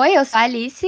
Oi, 0.00 0.16
eu 0.16 0.24
sou 0.24 0.38
a 0.38 0.42
Alice. 0.44 0.86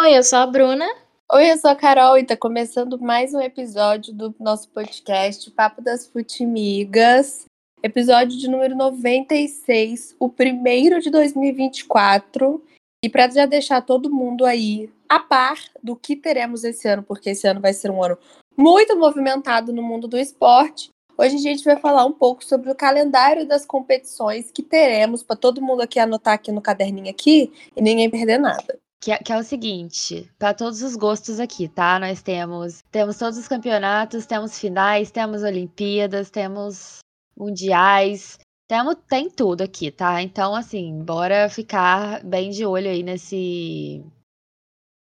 Oi, 0.00 0.16
eu 0.16 0.22
sou 0.22 0.38
a 0.38 0.46
Bruna. 0.46 0.86
Oi, 1.32 1.50
eu 1.50 1.58
sou 1.58 1.68
a 1.72 1.74
Carol 1.74 2.16
e 2.16 2.24
tá 2.24 2.36
começando 2.36 2.96
mais 3.00 3.34
um 3.34 3.40
episódio 3.40 4.14
do 4.14 4.32
nosso 4.38 4.68
podcast 4.68 5.50
Papo 5.50 5.82
das 5.82 6.06
Futimigas. 6.06 7.46
Episódio 7.82 8.38
de 8.38 8.48
número 8.48 8.76
96, 8.76 10.14
o 10.20 10.28
primeiro 10.28 11.00
de 11.00 11.10
2024. 11.10 12.64
E 13.04 13.08
para 13.08 13.28
já 13.28 13.44
deixar 13.44 13.82
todo 13.82 14.08
mundo 14.08 14.44
aí 14.44 14.88
a 15.08 15.18
par 15.18 15.58
do 15.82 15.96
que 15.96 16.14
teremos 16.14 16.62
esse 16.62 16.86
ano, 16.86 17.02
porque 17.02 17.30
esse 17.30 17.48
ano 17.48 17.60
vai 17.60 17.72
ser 17.72 17.90
um 17.90 18.04
ano 18.04 18.16
muito 18.56 18.96
movimentado 18.96 19.72
no 19.72 19.82
mundo 19.82 20.06
do 20.06 20.16
esporte. 20.16 20.91
Hoje 21.16 21.36
a 21.36 21.38
gente 21.38 21.64
vai 21.64 21.76
falar 21.78 22.04
um 22.04 22.12
pouco 22.12 22.44
sobre 22.44 22.70
o 22.70 22.74
calendário 22.74 23.46
das 23.46 23.66
competições 23.66 24.50
que 24.50 24.62
teremos 24.62 25.22
para 25.22 25.36
todo 25.36 25.62
mundo 25.62 25.82
aqui 25.82 25.98
anotar 25.98 26.34
aqui 26.34 26.50
no 26.50 26.60
caderninho 26.60 27.10
aqui 27.10 27.52
e 27.76 27.82
ninguém 27.82 28.10
perder 28.10 28.38
nada. 28.38 28.78
Que 29.00 29.12
é, 29.12 29.18
que 29.18 29.32
é, 29.32 29.36
o 29.36 29.42
seguinte, 29.42 30.30
para 30.38 30.54
todos 30.54 30.80
os 30.80 30.94
gostos 30.94 31.40
aqui, 31.40 31.68
tá? 31.68 31.98
Nós 31.98 32.22
temos 32.22 32.82
temos 32.90 33.18
todos 33.18 33.36
os 33.36 33.48
campeonatos, 33.48 34.26
temos 34.26 34.58
finais, 34.58 35.10
temos 35.10 35.42
Olimpíadas, 35.42 36.30
temos 36.30 37.00
mundiais, 37.36 38.38
temos 38.68 38.96
tem 39.08 39.28
tudo 39.28 39.62
aqui, 39.62 39.90
tá? 39.90 40.22
Então 40.22 40.54
assim, 40.54 41.02
bora 41.02 41.48
ficar 41.48 42.22
bem 42.24 42.50
de 42.50 42.64
olho 42.64 42.88
aí 42.88 43.02
nesse 43.02 44.04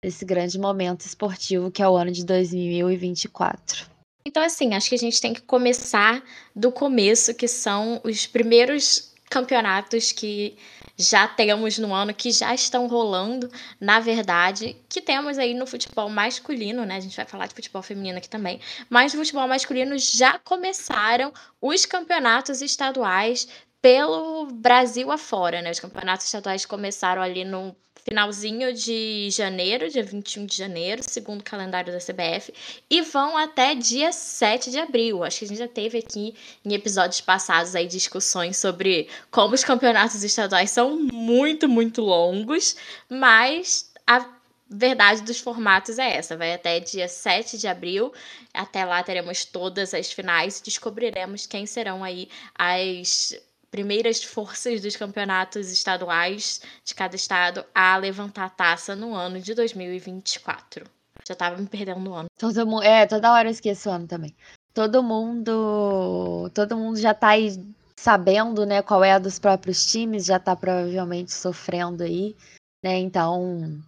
esse 0.02 0.24
grande 0.24 0.58
momento 0.58 1.02
esportivo 1.02 1.70
que 1.70 1.82
é 1.82 1.88
o 1.88 1.94
ano 1.94 2.10
de 2.10 2.24
2024. 2.24 3.89
Então, 4.24 4.42
assim, 4.42 4.74
acho 4.74 4.88
que 4.88 4.94
a 4.94 4.98
gente 4.98 5.20
tem 5.20 5.32
que 5.32 5.40
começar 5.42 6.22
do 6.54 6.70
começo, 6.70 7.34
que 7.34 7.48
são 7.48 8.00
os 8.04 8.26
primeiros 8.26 9.10
campeonatos 9.30 10.12
que 10.12 10.56
já 10.98 11.26
temos 11.26 11.78
no 11.78 11.94
ano, 11.94 12.12
que 12.12 12.30
já 12.30 12.52
estão 12.52 12.86
rolando, 12.86 13.50
na 13.80 14.00
verdade, 14.00 14.76
que 14.88 15.00
temos 15.00 15.38
aí 15.38 15.54
no 15.54 15.66
futebol 15.66 16.10
masculino, 16.10 16.84
né? 16.84 16.96
A 16.96 17.00
gente 17.00 17.16
vai 17.16 17.24
falar 17.24 17.46
de 17.46 17.54
futebol 17.54 17.80
feminino 17.80 18.18
aqui 18.18 18.28
também, 18.28 18.60
mas 18.90 19.14
no 19.14 19.20
futebol 19.20 19.48
masculino 19.48 19.96
já 19.98 20.38
começaram 20.40 21.32
os 21.60 21.86
campeonatos 21.86 22.60
estaduais 22.60 23.48
pelo 23.82 24.46
Brasil 24.46 25.10
afora, 25.10 25.62
né? 25.62 25.70
Os 25.70 25.80
campeonatos 25.80 26.26
estaduais 26.26 26.64
começaram 26.66 27.22
ali 27.22 27.44
no 27.44 27.74
finalzinho 28.04 28.72
de 28.72 29.28
janeiro, 29.30 29.90
dia 29.90 30.02
21 30.02 30.46
de 30.46 30.56
janeiro, 30.56 31.02
segundo 31.02 31.40
o 31.40 31.44
calendário 31.44 31.92
da 31.92 31.98
CBF, 31.98 32.52
e 32.88 33.02
vão 33.02 33.36
até 33.36 33.74
dia 33.74 34.10
7 34.10 34.70
de 34.70 34.78
abril. 34.78 35.22
Acho 35.22 35.40
que 35.40 35.44
a 35.44 35.48
gente 35.48 35.58
já 35.58 35.68
teve 35.68 35.98
aqui 35.98 36.34
em 36.64 36.72
episódios 36.72 37.20
passados 37.20 37.74
aí 37.74 37.86
discussões 37.86 38.56
sobre 38.56 39.08
como 39.30 39.54
os 39.54 39.64
campeonatos 39.64 40.22
estaduais 40.24 40.70
são 40.70 40.96
muito, 40.96 41.68
muito 41.68 42.00
longos, 42.00 42.76
mas 43.08 43.90
a 44.06 44.26
verdade 44.68 45.22
dos 45.22 45.40
formatos 45.40 45.98
é 45.98 46.16
essa. 46.16 46.36
Vai 46.36 46.54
até 46.54 46.78
dia 46.80 47.08
7 47.08 47.58
de 47.58 47.66
abril. 47.66 48.12
Até 48.54 48.84
lá 48.84 49.02
teremos 49.02 49.44
todas 49.44 49.92
as 49.92 50.12
finais 50.12 50.58
e 50.58 50.64
descobriremos 50.64 51.46
quem 51.46 51.66
serão 51.66 52.04
aí 52.04 52.28
as 52.56 53.34
primeiras 53.70 54.22
forças 54.24 54.80
dos 54.80 54.96
campeonatos 54.96 55.70
estaduais 55.70 56.60
de 56.84 56.94
cada 56.94 57.14
estado 57.14 57.64
a 57.74 57.96
levantar 57.96 58.46
a 58.46 58.50
taça 58.50 58.96
no 58.96 59.14
ano 59.14 59.40
de 59.40 59.54
2024. 59.54 60.84
Já 61.26 61.34
tava 61.34 61.56
me 61.56 61.66
perdendo 61.66 62.00
no 62.00 62.14
ano. 62.14 62.28
Todo 62.38 62.66
mundo, 62.66 62.82
é, 62.82 63.06
toda 63.06 63.32
hora 63.32 63.48
eu 63.48 63.52
esqueço 63.52 63.88
o 63.88 63.92
ano 63.92 64.06
também. 64.06 64.34
Todo 64.74 65.02
mundo, 65.02 66.50
todo 66.54 66.76
mundo 66.76 66.98
já 66.98 67.14
tá 67.14 67.28
aí 67.28 67.50
sabendo, 67.96 68.64
né, 68.64 68.80
qual 68.82 69.04
é 69.04 69.12
a 69.12 69.18
dos 69.18 69.38
próprios 69.38 69.84
times, 69.84 70.24
já 70.24 70.38
tá 70.38 70.56
provavelmente 70.56 71.32
sofrendo 71.32 72.02
aí, 72.02 72.34
né? 72.82 72.98
Então, 72.98 73.78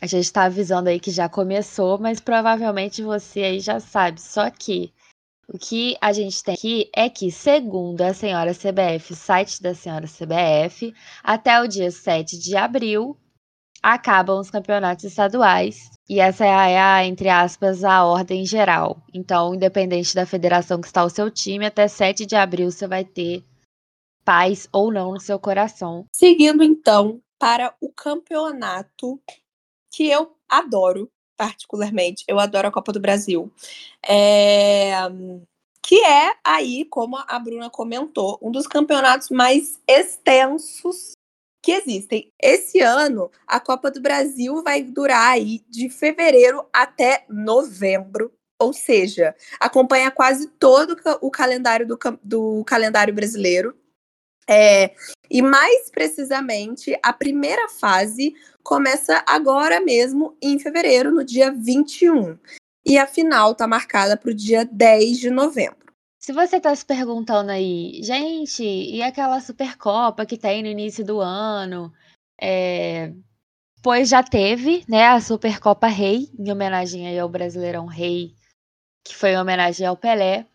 a 0.00 0.06
gente 0.06 0.24
está 0.24 0.44
avisando 0.44 0.88
aí 0.88 0.98
que 0.98 1.10
já 1.10 1.28
começou, 1.28 1.98
mas 1.98 2.18
provavelmente 2.18 3.02
você 3.02 3.42
aí 3.42 3.60
já 3.60 3.78
sabe. 3.78 4.20
Só 4.20 4.50
que 4.50 4.92
o 5.48 5.58
que 5.58 5.96
a 6.00 6.12
gente 6.12 6.42
tem 6.42 6.54
aqui 6.54 6.90
é 6.94 7.08
que, 7.08 7.30
segundo 7.30 8.00
a 8.00 8.14
senhora 8.14 8.52
CBF, 8.54 9.14
site 9.14 9.62
da 9.62 9.74
senhora 9.74 10.06
CBF, 10.06 10.94
até 11.22 11.60
o 11.60 11.66
dia 11.66 11.90
7 11.90 12.38
de 12.38 12.56
abril 12.56 13.16
acabam 13.82 14.38
os 14.38 14.50
campeonatos 14.50 15.04
estaduais. 15.04 15.90
E 16.08 16.20
essa 16.20 16.44
é 16.44 16.78
a, 16.78 17.04
entre 17.04 17.28
aspas, 17.28 17.82
a 17.82 18.04
ordem 18.04 18.46
geral. 18.46 19.02
Então, 19.12 19.54
independente 19.54 20.14
da 20.14 20.24
federação 20.24 20.80
que 20.80 20.86
está 20.86 21.04
o 21.04 21.10
seu 21.10 21.30
time, 21.30 21.66
até 21.66 21.88
7 21.88 22.24
de 22.24 22.36
abril 22.36 22.70
você 22.70 22.86
vai 22.86 23.04
ter 23.04 23.44
paz 24.24 24.68
ou 24.72 24.92
não 24.92 25.12
no 25.12 25.20
seu 25.20 25.38
coração. 25.38 26.06
Seguindo, 26.12 26.62
então, 26.62 27.20
para 27.38 27.74
o 27.80 27.92
campeonato 27.92 29.20
que 29.92 30.08
eu 30.08 30.36
adoro, 30.48 31.10
particularmente. 31.42 32.24
Eu 32.28 32.38
adoro 32.38 32.68
a 32.68 32.70
Copa 32.70 32.92
do 32.92 33.00
Brasil. 33.00 33.50
É... 34.08 34.92
Que 35.84 36.00
é 36.04 36.34
aí, 36.44 36.84
como 36.84 37.16
a 37.16 37.38
Bruna 37.40 37.68
comentou, 37.68 38.38
um 38.40 38.52
dos 38.52 38.68
campeonatos 38.68 39.30
mais 39.30 39.80
extensos 39.88 41.14
que 41.60 41.72
existem. 41.72 42.30
Esse 42.40 42.78
ano, 42.78 43.28
a 43.44 43.58
Copa 43.58 43.90
do 43.90 44.00
Brasil 44.00 44.62
vai 44.62 44.84
durar 44.84 45.32
aí 45.32 45.64
de 45.68 45.88
fevereiro 45.88 46.64
até 46.72 47.24
novembro, 47.28 48.32
ou 48.60 48.72
seja, 48.72 49.34
acompanha 49.58 50.12
quase 50.12 50.46
todo 50.46 50.96
o 51.20 51.30
calendário 51.30 51.84
do, 51.84 51.98
do 52.22 52.64
calendário 52.64 53.12
brasileiro. 53.12 53.76
É, 54.48 54.94
e 55.30 55.40
mais 55.40 55.90
precisamente, 55.90 56.98
a 57.02 57.12
primeira 57.12 57.68
fase 57.68 58.34
começa 58.62 59.22
agora 59.26 59.80
mesmo 59.80 60.36
em 60.42 60.58
fevereiro, 60.58 61.10
no 61.10 61.24
dia 61.24 61.50
21. 61.50 62.38
E 62.84 62.98
a 62.98 63.06
final 63.06 63.52
está 63.52 63.66
marcada 63.66 64.16
para 64.16 64.30
o 64.30 64.34
dia 64.34 64.64
10 64.64 65.18
de 65.18 65.30
novembro. 65.30 65.82
Se 66.18 66.32
você 66.32 66.56
está 66.56 66.74
se 66.74 66.84
perguntando 66.84 67.50
aí, 67.50 68.00
gente, 68.02 68.62
e 68.62 69.02
aquela 69.02 69.40
Supercopa 69.40 70.24
que 70.24 70.36
tem 70.36 70.62
no 70.62 70.68
início 70.68 71.04
do 71.04 71.20
ano? 71.20 71.92
É... 72.40 73.12
Pois 73.82 74.08
já 74.08 74.22
teve, 74.22 74.84
né, 74.88 75.06
a 75.08 75.20
Supercopa 75.20 75.88
Rei, 75.88 76.30
em 76.38 76.52
homenagem 76.52 77.18
ao 77.18 77.28
Brasileirão 77.28 77.86
Rei, 77.86 78.36
que 79.04 79.16
foi 79.16 79.30
em 79.30 79.38
homenagem 79.38 79.84
ao 79.84 79.96
Pelé 79.96 80.46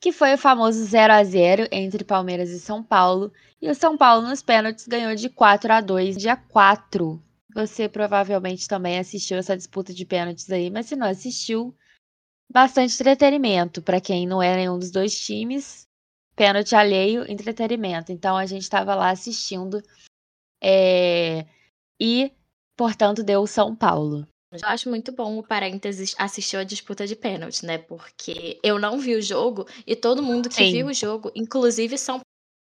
que 0.00 0.12
foi 0.12 0.34
o 0.34 0.38
famoso 0.38 0.84
0 0.84 1.12
a 1.12 1.24
0 1.24 1.68
entre 1.72 2.04
Palmeiras 2.04 2.50
e 2.50 2.60
São 2.60 2.82
Paulo, 2.82 3.32
e 3.60 3.70
o 3.70 3.74
São 3.74 3.96
Paulo 3.96 4.28
nos 4.28 4.42
pênaltis 4.42 4.86
ganhou 4.86 5.14
de 5.14 5.28
4 5.28 5.72
a 5.72 5.80
2 5.80 6.16
dia 6.16 6.36
4. 6.36 7.22
Você 7.54 7.88
provavelmente 7.88 8.68
também 8.68 8.98
assistiu 8.98 9.38
essa 9.38 9.56
disputa 9.56 9.94
de 9.94 10.04
pênaltis 10.04 10.50
aí, 10.50 10.70
mas 10.70 10.86
se 10.86 10.96
não 10.96 11.06
assistiu, 11.06 11.74
bastante 12.50 12.94
entretenimento 12.94 13.82
para 13.82 14.00
quem 14.00 14.26
não 14.26 14.42
é 14.42 14.56
nenhum 14.56 14.78
dos 14.78 14.90
dois 14.90 15.18
times. 15.18 15.86
Pênalti 16.36 16.74
alheio, 16.74 17.30
entretenimento. 17.30 18.12
Então 18.12 18.36
a 18.36 18.44
gente 18.44 18.62
estava 18.62 18.94
lá 18.94 19.10
assistindo 19.10 19.82
é... 20.62 21.46
e, 21.98 22.30
portanto, 22.76 23.24
deu 23.24 23.40
o 23.40 23.46
São 23.46 23.74
Paulo. 23.74 24.26
Eu 24.52 24.68
acho 24.68 24.88
muito 24.88 25.12
bom 25.12 25.38
o 25.38 25.42
parênteses 25.42 26.14
assistir 26.18 26.56
a 26.56 26.64
disputa 26.64 27.06
de 27.06 27.16
pênalti, 27.16 27.64
né? 27.64 27.78
Porque 27.78 28.58
eu 28.62 28.78
não 28.78 28.98
vi 28.98 29.14
o 29.14 29.22
jogo 29.22 29.66
e 29.86 29.96
todo 29.96 30.22
mundo 30.22 30.48
que 30.48 30.54
Sim. 30.54 30.72
viu 30.72 30.86
o 30.86 30.94
jogo, 30.94 31.32
inclusive 31.34 31.98
São 31.98 32.20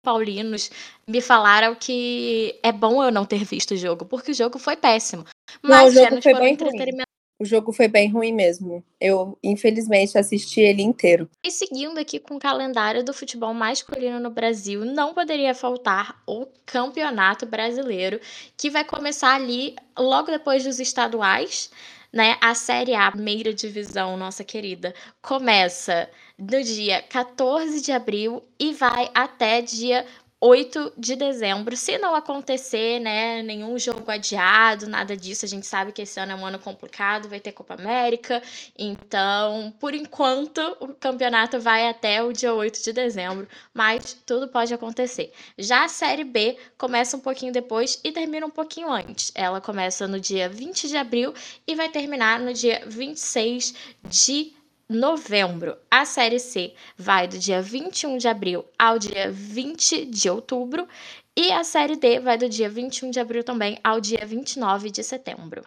Paulinos, 0.04 0.72
me 1.08 1.20
falaram 1.20 1.76
que 1.76 2.58
é 2.64 2.72
bom 2.72 3.04
eu 3.04 3.12
não 3.12 3.26
ter 3.26 3.44
visto 3.44 3.72
o 3.72 3.78
jogo, 3.78 4.06
porque 4.06 4.32
o 4.32 4.36
jogo 4.36 4.58
foi 4.58 4.78
péssimo. 4.78 5.26
Mas 5.62 5.94
não, 5.94 6.04
o 6.04 6.10
jogo 6.10 6.22
foi 6.22 6.34
bem 6.36 6.54
entretenimento. 6.54 7.15
O 7.38 7.44
jogo 7.44 7.74
foi 7.74 7.90
bem 7.90 8.10
ruim 8.10 8.32
mesmo. 8.32 8.84
Eu, 9.00 9.38
infelizmente, 9.44 10.18
assisti 10.18 10.62
ele 10.62 10.82
inteiro. 10.82 11.30
E 11.44 11.52
seguindo 11.52 11.98
aqui 11.98 12.18
com 12.18 12.36
o 12.36 12.40
calendário 12.40 13.04
do 13.04 13.14
futebol 13.14 13.54
masculino 13.54 14.20
no 14.22 14.30
Brasil, 14.30 14.86
não 14.86 15.14
poderia 15.14 15.54
faltar 15.54 16.22
o 16.26 16.46
Campeonato 16.66 17.46
Brasileiro, 17.46 18.22
que 18.58 18.70
vai 18.70 18.86
começar 18.86 19.36
ali 19.36 19.76
logo 19.98 20.32
depois 20.32 20.64
dos 20.64 20.80
estaduais. 20.80 21.70
Né? 22.14 22.38
A 22.40 22.56
Série 22.56 22.96
A, 22.96 23.12
primeira 23.12 23.54
divisão, 23.54 24.16
nossa 24.16 24.42
querida, 24.42 24.96
começa 25.22 26.10
no 26.40 26.64
dia 26.64 27.02
14 27.02 27.82
de 27.82 27.92
abril 27.92 28.42
e 28.58 28.72
vai 28.74 29.10
até 29.14 29.62
dia 29.62 30.06
8 30.46 30.94
de 30.96 31.16
dezembro. 31.16 31.76
Se 31.76 31.98
não 31.98 32.14
acontecer, 32.14 33.00
né, 33.00 33.42
nenhum 33.42 33.80
jogo 33.80 34.10
adiado, 34.12 34.88
nada 34.88 35.18
disso, 35.18 35.44
a 35.44 35.48
gente 35.48 35.66
sabe 35.66 35.92
que 35.92 36.04
esse 36.04 36.20
ano 36.20 36.34
é 36.34 36.36
um 36.36 36.46
ano 36.46 36.60
complicado, 36.60 37.28
vai 37.28 37.40
ter 37.40 37.52
Copa 37.52 37.74
América. 37.74 38.44
Então, 38.78 39.74
por 39.80 39.96
enquanto, 39.96 40.60
o 40.80 40.90
campeonato 40.90 41.60
vai 41.60 41.90
até 41.90 42.22
o 42.22 42.32
dia 42.32 42.54
8 42.54 42.84
de 42.84 42.94
dezembro, 42.94 43.48
mas 43.74 44.14
tudo 44.24 44.48
pode 44.48 44.72
acontecer. 44.72 45.34
Já 45.58 45.86
a 45.86 45.88
Série 45.88 46.24
B 46.24 46.58
começa 46.78 47.18
um 47.18 47.22
pouquinho 47.22 47.52
depois 47.52 48.00
e 48.04 48.12
termina 48.12 48.46
um 48.46 48.52
pouquinho 48.52 48.92
antes. 48.92 49.32
Ela 49.34 49.60
começa 49.60 50.08
no 50.08 50.20
dia 50.20 50.48
20 50.48 50.88
de 50.88 50.96
abril 50.96 51.34
e 51.66 51.74
vai 51.74 51.90
terminar 51.90 52.40
no 52.40 52.54
dia 52.54 52.84
26 52.86 53.74
de 54.04 54.54
novembro. 54.90 55.78
A 55.90 56.06
Série 56.06 56.40
C 56.40 56.74
vai 56.98 57.28
do 57.28 57.38
dia 57.38 57.62
21 57.62 58.18
de 58.18 58.28
abril 58.28 58.66
ao 58.78 59.00
dia 59.00 59.32
20 59.32 60.06
de 60.06 60.30
outubro. 60.30 60.88
E 61.36 61.52
a 61.52 61.64
Série 61.64 61.98
D 61.98 62.20
vai 62.20 62.38
do 62.38 62.48
dia 62.48 62.70
21 62.70 63.12
de 63.12 63.20
abril 63.20 63.44
também 63.44 63.78
ao 63.84 64.00
dia 64.00 64.26
29 64.26 64.90
de 64.90 65.04
setembro. 65.04 65.66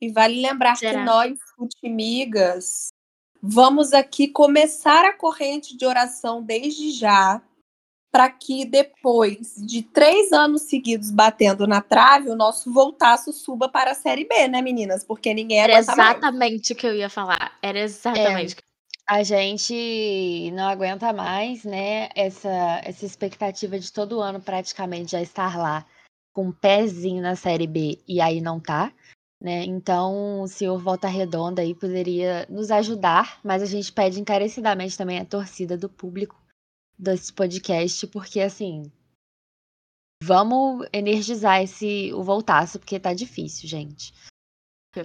E 0.00 0.10
vale 0.10 0.42
lembrar 0.42 0.76
Será? 0.76 0.98
que 0.98 1.04
nós, 1.04 1.38
Futimigas, 1.56 2.88
vamos 3.40 3.94
aqui 3.94 4.28
começar 4.28 5.04
a 5.04 5.14
corrente 5.14 5.76
de 5.76 5.86
oração 5.86 6.42
desde 6.42 6.90
já, 6.90 7.40
para 8.16 8.30
que 8.30 8.64
depois 8.64 9.56
de 9.58 9.82
três 9.82 10.32
anos 10.32 10.62
seguidos 10.62 11.10
batendo 11.10 11.66
na 11.66 11.82
trave, 11.82 12.30
o 12.30 12.34
nosso 12.34 12.72
voltaço 12.72 13.30
suba 13.30 13.68
para 13.68 13.90
a 13.90 13.94
Série 13.94 14.24
B, 14.24 14.48
né, 14.48 14.62
meninas? 14.62 15.04
Porque 15.04 15.34
ninguém 15.34 15.60
Era 15.60 15.74
aguenta 15.74 15.94
mais. 15.94 16.10
exatamente 16.12 16.72
o 16.72 16.76
que 16.76 16.86
eu 16.86 16.94
ia 16.94 17.10
falar. 17.10 17.52
Era 17.60 17.78
exatamente. 17.78 18.54
o 18.54 18.56
que- 18.56 18.62
A 19.06 19.22
gente 19.22 20.50
não 20.54 20.66
aguenta 20.66 21.12
mais, 21.12 21.62
né? 21.62 22.08
Essa, 22.16 22.80
essa 22.82 23.04
expectativa 23.04 23.78
de 23.78 23.92
todo 23.92 24.22
ano 24.22 24.40
praticamente 24.40 25.12
já 25.12 25.20
estar 25.20 25.58
lá 25.58 25.84
com 26.32 26.46
um 26.46 26.52
pezinho 26.52 27.20
na 27.20 27.36
Série 27.36 27.66
B 27.66 27.98
e 28.08 28.18
aí 28.18 28.40
não 28.40 28.58
tá, 28.58 28.90
né? 29.42 29.62
Então 29.64 30.40
o 30.40 30.48
senhor 30.48 30.78
Volta 30.78 31.06
Redonda 31.06 31.60
aí 31.60 31.74
poderia 31.74 32.46
nos 32.48 32.70
ajudar, 32.70 33.38
mas 33.44 33.62
a 33.62 33.66
gente 33.66 33.92
pede 33.92 34.18
encarecidamente 34.18 34.96
também 34.96 35.18
a 35.18 35.24
torcida 35.26 35.76
do 35.76 35.90
público 35.90 36.45
desse 36.98 37.32
podcast, 37.32 38.06
porque 38.08 38.40
assim. 38.40 38.90
Vamos 40.22 40.86
energizar 40.92 41.62
esse 41.62 42.12
o 42.14 42.22
voltaço, 42.22 42.78
porque 42.78 42.98
tá 42.98 43.12
difícil, 43.12 43.68
gente. 43.68 44.14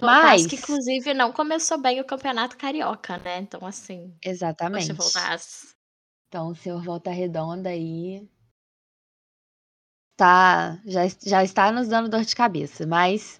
Mas- 0.00 0.46
que 0.46 0.56
inclusive 0.56 1.12
não 1.12 1.32
começou 1.32 1.78
bem 1.78 2.00
o 2.00 2.06
campeonato 2.06 2.56
carioca, 2.56 3.18
né? 3.18 3.40
Então, 3.40 3.66
assim, 3.66 4.16
Exatamente. 4.24 4.94
poxa, 4.94 5.20
voltasse. 5.20 5.74
Então, 6.28 6.48
o 6.48 6.54
senhor 6.54 6.82
Volta 6.82 7.10
Redonda 7.10 7.68
aí 7.68 8.26
tá, 10.16 10.80
já, 10.86 11.02
já 11.08 11.44
está 11.44 11.70
nos 11.70 11.88
dando 11.88 12.08
dor 12.08 12.24
de 12.24 12.34
cabeça, 12.34 12.86
mas 12.86 13.38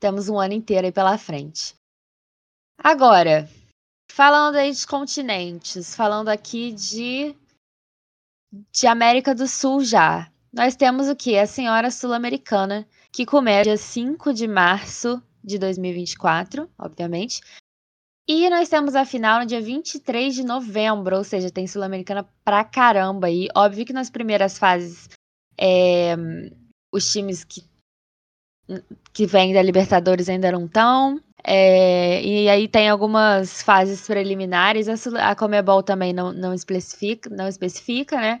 temos 0.00 0.28
um 0.28 0.38
ano 0.38 0.54
inteiro 0.54 0.86
aí 0.86 0.92
pela 0.92 1.16
frente. 1.16 1.76
Agora, 2.76 3.48
falando 4.10 4.56
aí 4.56 4.72
de 4.72 4.84
continentes, 4.84 5.94
falando 5.94 6.28
aqui 6.28 6.72
de, 6.72 7.36
de 8.72 8.86
América 8.86 9.34
do 9.34 9.46
Sul 9.46 9.82
já. 9.84 10.30
Nós 10.52 10.76
temos 10.76 11.08
o 11.08 11.16
que? 11.16 11.36
A 11.36 11.46
Senhora 11.46 11.90
Sul-Americana, 11.90 12.86
que 13.12 13.26
começa 13.26 13.64
dia 13.64 13.76
5 13.76 14.32
de 14.32 14.46
março 14.46 15.22
de 15.42 15.58
2024, 15.58 16.70
obviamente. 16.78 17.40
E 18.26 18.48
nós 18.48 18.68
temos 18.68 18.94
a 18.94 19.04
final 19.04 19.40
no 19.40 19.46
dia 19.46 19.60
23 19.60 20.34
de 20.34 20.44
novembro, 20.44 21.16
ou 21.16 21.24
seja, 21.24 21.50
tem 21.50 21.66
Sul-Americana 21.66 22.26
pra 22.44 22.64
caramba 22.64 23.26
aí. 23.26 23.48
Óbvio 23.54 23.84
que 23.84 23.92
nas 23.92 24.08
primeiras 24.08 24.56
fases, 24.56 25.08
é, 25.58 26.14
os 26.92 27.10
times 27.12 27.44
que, 27.44 27.62
que 29.12 29.26
vêm 29.26 29.52
da 29.52 29.60
Libertadores 29.60 30.28
ainda 30.28 30.52
não 30.52 30.64
estão. 30.64 31.20
E 31.46 32.48
aí 32.48 32.66
tem 32.68 32.88
algumas 32.88 33.62
fases 33.62 34.06
preliminares. 34.06 34.88
A, 35.14 35.34
Comebol 35.34 35.82
também 35.82 36.12
não, 36.12 36.32
não, 36.32 36.54
especifica, 36.54 37.28
não 37.30 37.46
especifica, 37.48 38.16
né? 38.16 38.40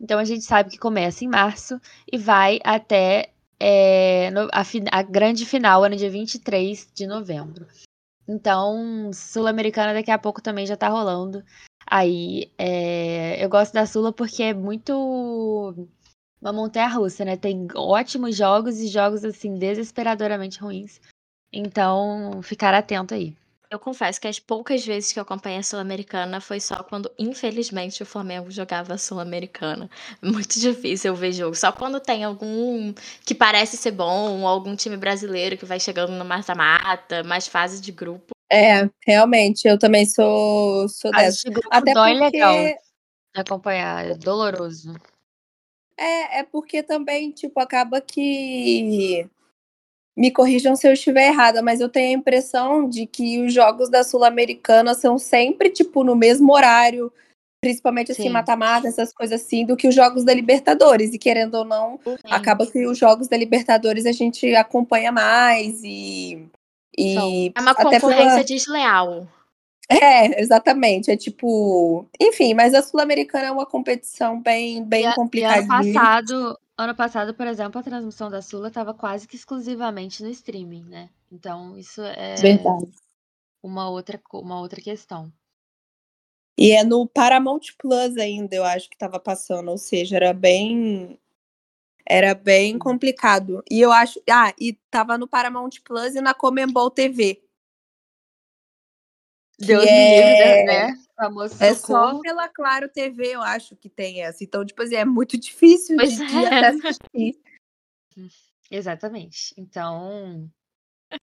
Então 0.00 0.18
a 0.18 0.24
gente 0.24 0.44
sabe 0.44 0.70
que 0.70 0.78
começa 0.78 1.24
em 1.24 1.28
março 1.28 1.80
e 2.10 2.18
vai 2.18 2.60
até 2.64 3.30
é, 3.58 4.30
no- 4.30 4.48
a, 4.52 4.62
a 4.92 5.02
grande 5.02 5.46
final, 5.46 5.88
no 5.88 5.96
dia 5.96 6.10
23 6.10 6.88
de 6.94 7.06
novembro. 7.06 7.66
Então, 8.28 9.10
Sul-Americana 9.12 9.92
daqui 9.94 10.10
a 10.10 10.18
pouco 10.18 10.42
também 10.42 10.66
já 10.66 10.76
tá 10.76 10.88
rolando. 10.88 11.44
Aí, 11.86 12.50
é, 12.58 13.42
eu 13.44 13.48
gosto 13.48 13.72
da 13.74 13.86
Sula 13.86 14.12
porque 14.12 14.42
é 14.42 14.54
muito 14.54 14.94
uma 16.40 16.52
montanha-russa, 16.52 17.24
né? 17.24 17.36
Tem 17.36 17.66
ótimos 17.74 18.36
jogos 18.36 18.78
e 18.80 18.88
jogos, 18.88 19.24
assim, 19.24 19.54
desesperadoramente 19.58 20.60
ruins. 20.60 21.00
Então, 21.56 22.40
ficar 22.42 22.74
atento 22.74 23.14
aí. 23.14 23.32
Eu 23.70 23.78
confesso 23.78 24.20
que 24.20 24.26
as 24.26 24.38
poucas 24.38 24.84
vezes 24.84 25.12
que 25.12 25.18
eu 25.18 25.22
acompanhei 25.22 25.58
a 25.58 25.62
Sul-Americana 25.62 26.40
foi 26.40 26.60
só 26.60 26.82
quando, 26.82 27.10
infelizmente, 27.16 28.02
o 28.02 28.06
Flamengo 28.06 28.50
jogava 28.50 28.94
a 28.94 28.98
Sul-Americana. 28.98 29.88
Muito 30.20 30.58
difícil 30.58 31.12
eu 31.12 31.16
ver 31.16 31.32
jogo. 31.32 31.54
Só 31.54 31.70
quando 31.70 32.00
tem 32.00 32.24
algum 32.24 32.92
que 33.24 33.34
parece 33.34 33.76
ser 33.76 33.92
bom, 33.92 34.40
ou 34.40 34.46
algum 34.46 34.74
time 34.74 34.96
brasileiro 34.96 35.56
que 35.56 35.64
vai 35.64 35.78
chegando 35.78 36.12
no 36.12 36.24
mata-mata, 36.24 37.22
mais 37.22 37.46
fase 37.46 37.80
de 37.80 37.92
grupo. 37.92 38.34
É, 38.50 38.88
realmente, 39.06 39.66
eu 39.66 39.78
também 39.78 40.06
sou, 40.06 40.88
sou 40.88 41.10
dessa. 41.12 41.28
esse 41.28 41.50
grupo 41.50 41.68
Até 41.70 41.94
dói 41.94 42.12
porque 42.18 42.36
legal 42.36 42.56
de 43.34 43.40
acompanhar, 43.40 44.06
é 44.06 44.14
doloroso. 44.14 44.94
É, 45.96 46.40
é 46.40 46.42
porque 46.44 46.82
também, 46.82 47.30
tipo, 47.30 47.60
acaba 47.60 48.00
que. 48.00 49.28
Me 50.16 50.30
corrijam 50.30 50.76
se 50.76 50.86
eu 50.86 50.92
estiver 50.92 51.28
errada, 51.28 51.60
mas 51.60 51.80
eu 51.80 51.88
tenho 51.88 52.10
a 52.10 52.20
impressão 52.20 52.88
de 52.88 53.04
que 53.04 53.40
os 53.42 53.52
jogos 53.52 53.88
da 53.90 54.04
Sul-Americana 54.04 54.94
são 54.94 55.18
sempre, 55.18 55.70
tipo, 55.70 56.04
no 56.04 56.14
mesmo 56.14 56.52
horário, 56.52 57.12
principalmente 57.60 58.12
assim, 58.12 58.24
Sim. 58.24 58.28
mata-mata, 58.28 58.86
essas 58.86 59.12
coisas 59.12 59.40
assim, 59.40 59.66
do 59.66 59.76
que 59.76 59.88
os 59.88 59.94
jogos 59.94 60.22
da 60.22 60.32
Libertadores. 60.32 61.12
E 61.12 61.18
querendo 61.18 61.54
ou 61.56 61.64
não, 61.64 61.98
acaba 62.30 62.64
que 62.66 62.86
os 62.86 62.96
jogos 62.96 63.26
da 63.26 63.36
Libertadores 63.36 64.06
a 64.06 64.12
gente 64.12 64.54
acompanha 64.54 65.10
mais 65.10 65.82
e. 65.82 66.46
e 66.96 67.52
É 67.54 67.60
uma 67.60 67.74
concorrência 67.74 68.28
pela- 68.30 68.44
desleal. 68.44 69.26
É, 69.90 70.40
exatamente. 70.40 71.10
É 71.10 71.16
tipo. 71.16 72.06
Enfim, 72.20 72.54
mas 72.54 72.72
a 72.72 72.82
Sul-Americana 72.82 73.46
é 73.46 73.50
uma 73.50 73.66
competição 73.66 74.40
bem, 74.40 74.82
bem 74.84 75.02
E, 75.02 75.06
a- 75.06 75.14
e 75.34 75.42
ano 75.44 75.66
passado, 75.68 76.58
ano 76.76 76.94
passado, 76.94 77.34
por 77.34 77.46
exemplo, 77.46 77.80
a 77.80 77.84
transmissão 77.84 78.30
da 78.30 78.42
Sula 78.42 78.68
estava 78.68 78.94
quase 78.94 79.26
que 79.28 79.36
exclusivamente 79.36 80.22
no 80.22 80.28
streaming, 80.28 80.84
né? 80.84 81.10
Então, 81.30 81.76
isso 81.78 82.02
é 82.02 82.34
Verdade. 82.40 82.90
uma 83.62 83.88
outra, 83.88 84.20
uma 84.32 84.60
outra 84.60 84.80
questão. 84.80 85.32
E 86.56 86.70
é 86.70 86.84
no 86.84 87.06
Paramount 87.06 87.62
Plus 87.78 88.16
ainda, 88.16 88.54
eu 88.54 88.64
acho 88.64 88.88
que 88.88 88.96
tava 88.96 89.18
passando, 89.18 89.70
ou 89.70 89.78
seja, 89.78 90.16
era 90.16 90.32
bem 90.32 91.18
era 92.06 92.34
bem 92.34 92.78
complicado. 92.78 93.62
E 93.70 93.80
eu 93.80 93.90
acho, 93.90 94.20
ah, 94.30 94.52
e 94.60 94.74
tava 94.90 95.16
no 95.16 95.26
Paramount 95.26 95.70
Plus 95.82 96.14
e 96.14 96.20
na 96.20 96.34
Comembol 96.34 96.90
TV. 96.90 97.42
Deus 99.58 99.84
me 99.84 99.90
é- 99.90 100.22
livre, 100.22 100.64
né? 100.64 101.03
Famoso 101.16 101.62
É 101.62 101.74
só 101.74 102.20
pela 102.20 102.48
Claro 102.48 102.88
TV, 102.88 103.34
eu 103.34 103.42
acho 103.42 103.76
que 103.76 103.88
tem 103.88 104.22
essa. 104.22 104.42
Então, 104.42 104.64
tipo 104.64 104.82
assim, 104.82 104.96
é 104.96 105.04
muito 105.04 105.38
difícil 105.38 105.96
Pois 105.96 106.16
de, 106.16 106.22
é. 106.22 106.46
até 106.46 106.66
assistir. 106.68 107.40
Exatamente. 108.70 109.54
Então, 109.56 110.50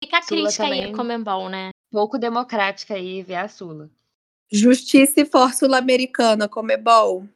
Fica 0.03 0.19
a 0.19 0.21
Sula 0.21 0.44
crítica 0.44 0.65
aí 0.65 0.83
a 0.86 0.95
Comembol, 0.95 1.50
né? 1.50 1.72
pouco 1.91 2.17
democrática 2.17 2.93
aí 2.93 3.24
ver 3.24 3.36
a 3.36 3.48
Sula. 3.48 3.89
Justiça 4.51 5.22
e 5.22 5.25
For 5.25 5.53
Sul-Americana, 5.53 6.48
Comebol. 6.48 7.27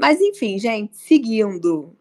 Mas 0.00 0.20
enfim, 0.20 0.58
gente, 0.58 0.96
seguindo. 0.96 1.96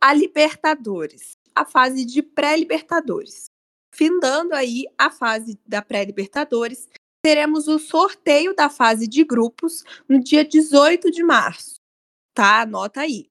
A 0.00 0.12
Libertadores. 0.12 1.32
A 1.54 1.64
fase 1.64 2.04
de 2.04 2.22
pré-Libertadores. 2.22 3.46
Findando 3.92 4.54
aí 4.54 4.86
a 4.98 5.10
fase 5.10 5.58
da 5.66 5.80
pré-Libertadores, 5.80 6.88
teremos 7.26 7.66
o 7.66 7.76
sorteio 7.76 8.54
da 8.54 8.70
fase 8.70 9.08
de 9.08 9.24
grupos 9.24 9.82
no 10.08 10.22
dia 10.22 10.44
18 10.44 11.10
de 11.10 11.24
março. 11.24 11.74
Tá? 12.32 12.60
Anota 12.60 13.00
aí. 13.00 13.26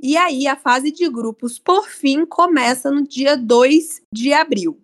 E 0.00 0.16
aí, 0.16 0.48
a 0.48 0.56
fase 0.56 0.90
de 0.90 1.08
grupos, 1.08 1.56
por 1.56 1.86
fim, 1.88 2.26
começa 2.26 2.90
no 2.90 3.06
dia 3.06 3.36
2 3.36 4.02
de 4.12 4.32
abril. 4.32 4.82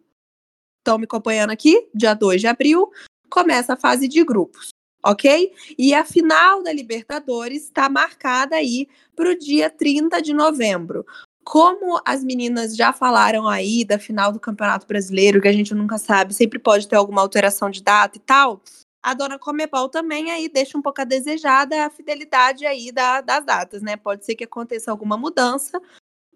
Estão 0.79 0.99
me 0.99 1.05
acompanhando 1.05 1.51
aqui? 1.51 1.89
Dia 1.93 2.15
2 2.15 2.43
de 2.43 2.47
abril 2.47 2.93
começa 3.29 3.73
a 3.73 3.77
fase 3.77 4.07
de 4.07 4.23
grupos 4.23 4.69
ok? 5.05 5.53
E 5.77 5.93
a 5.93 6.03
final 6.03 6.63
da 6.63 6.73
Libertadores 6.73 7.65
está 7.65 7.91
marcada 7.91 8.57
aí 8.57 8.89
para 9.15 9.31
o 9.31 9.39
dia 9.39 9.69
30 9.69 10.23
de 10.23 10.33
novembro. 10.33 11.05
Como 11.45 12.01
as 12.07 12.25
meninas 12.25 12.75
já 12.75 12.93
falaram 12.93 13.47
aí 13.47 13.85
da 13.85 13.99
final 13.99 14.33
do 14.33 14.41
Campeonato 14.41 14.87
Brasileiro, 14.87 15.41
que 15.43 15.49
a 15.49 15.53
gente 15.53 15.75
nunca 15.75 15.99
sabe, 15.99 16.33
sempre 16.33 16.59
pode 16.59 16.89
ter 16.89 16.97
alguma 16.97 17.21
alteração 17.21 17.71
de 17.71 17.83
data 17.83 18.17
e 18.17 18.21
tal, 18.21 18.63
a 19.03 19.13
dona 19.13 19.39
Comebol 19.39 19.91
também 19.91 20.31
aí 20.31 20.49
deixa 20.49 20.79
um 20.79 20.83
pouco 20.83 21.03
a 21.03 21.05
desejada 21.05 21.85
a 21.85 21.91
fidelidade 21.91 22.65
aí 22.65 22.91
da- 22.91 23.21
das 23.21 23.45
datas, 23.45 23.83
né? 23.83 23.97
Pode 23.97 24.25
ser 24.25 24.35
que 24.35 24.45
aconteça 24.45 24.91
alguma 24.91 25.19
mudança, 25.19 25.79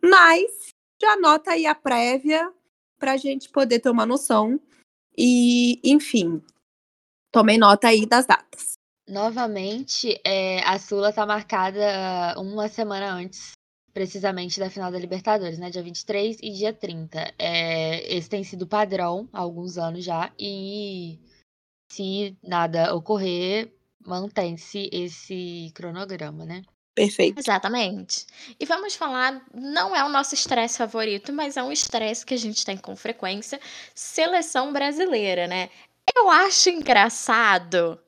mas 0.03 0.69
já 1.01 1.13
anota 1.13 1.53
aí 1.53 1.65
a 1.65 1.75
prévia 1.75 2.53
para 2.99 3.13
a 3.13 3.17
gente 3.17 3.49
poder 3.49 3.81
ter 3.81 3.89
uma 3.89 4.05
noção. 4.05 4.61
E, 5.17 5.81
enfim, 5.83 6.43
tomem 7.33 7.59
nota 7.59 7.89
aí 7.89 8.05
das 8.05 8.27
datas. 8.27 8.75
Novamente, 9.09 10.21
é, 10.23 10.63
a 10.65 10.79
Sula 10.79 11.11
tá 11.13 11.25
marcada 11.25 12.35
uma 12.37 12.69
semana 12.69 13.11
antes, 13.11 13.53
precisamente, 13.99 14.61
da 14.61 14.71
final 14.71 14.93
da 14.93 14.99
Libertadores, 14.99 15.59
né? 15.59 15.71
Dia 15.71 15.83
23 15.83 16.39
e 16.41 16.53
dia 16.53 16.73
30. 16.73 17.35
É, 17.37 18.17
esse 18.17 18.31
tem 18.31 18.45
sido 18.45 18.65
padrão 18.65 19.29
há 19.33 19.41
alguns 19.41 19.77
anos 19.77 20.05
já. 20.05 20.33
E 20.39 21.19
se 21.91 22.39
nada 22.41 22.95
ocorrer, 22.95 23.75
mantém-se 24.07 24.89
esse 24.93 25.73
cronograma, 25.75 26.45
né? 26.45 26.63
Perfeito. 26.95 27.41
Exatamente. 27.41 28.25
E 28.61 28.65
vamos 28.65 28.95
falar, 28.95 29.45
não 29.53 29.97
é 29.97 30.05
o 30.05 30.09
nosso 30.09 30.33
estresse 30.33 30.79
favorito, 30.79 31.33
mas 31.33 31.57
é 31.57 31.63
um 31.65 31.73
estresse 31.73 32.25
que 32.25 32.35
a 32.35 32.39
gente 32.39 32.65
tem 32.65 32.77
com 32.77 32.95
frequência, 32.95 33.61
seleção 33.97 34.73
brasileira, 34.73 35.49
né? 35.49 35.71
Eu 36.15 36.31
acho 36.31 36.71
engraçado. 36.71 38.01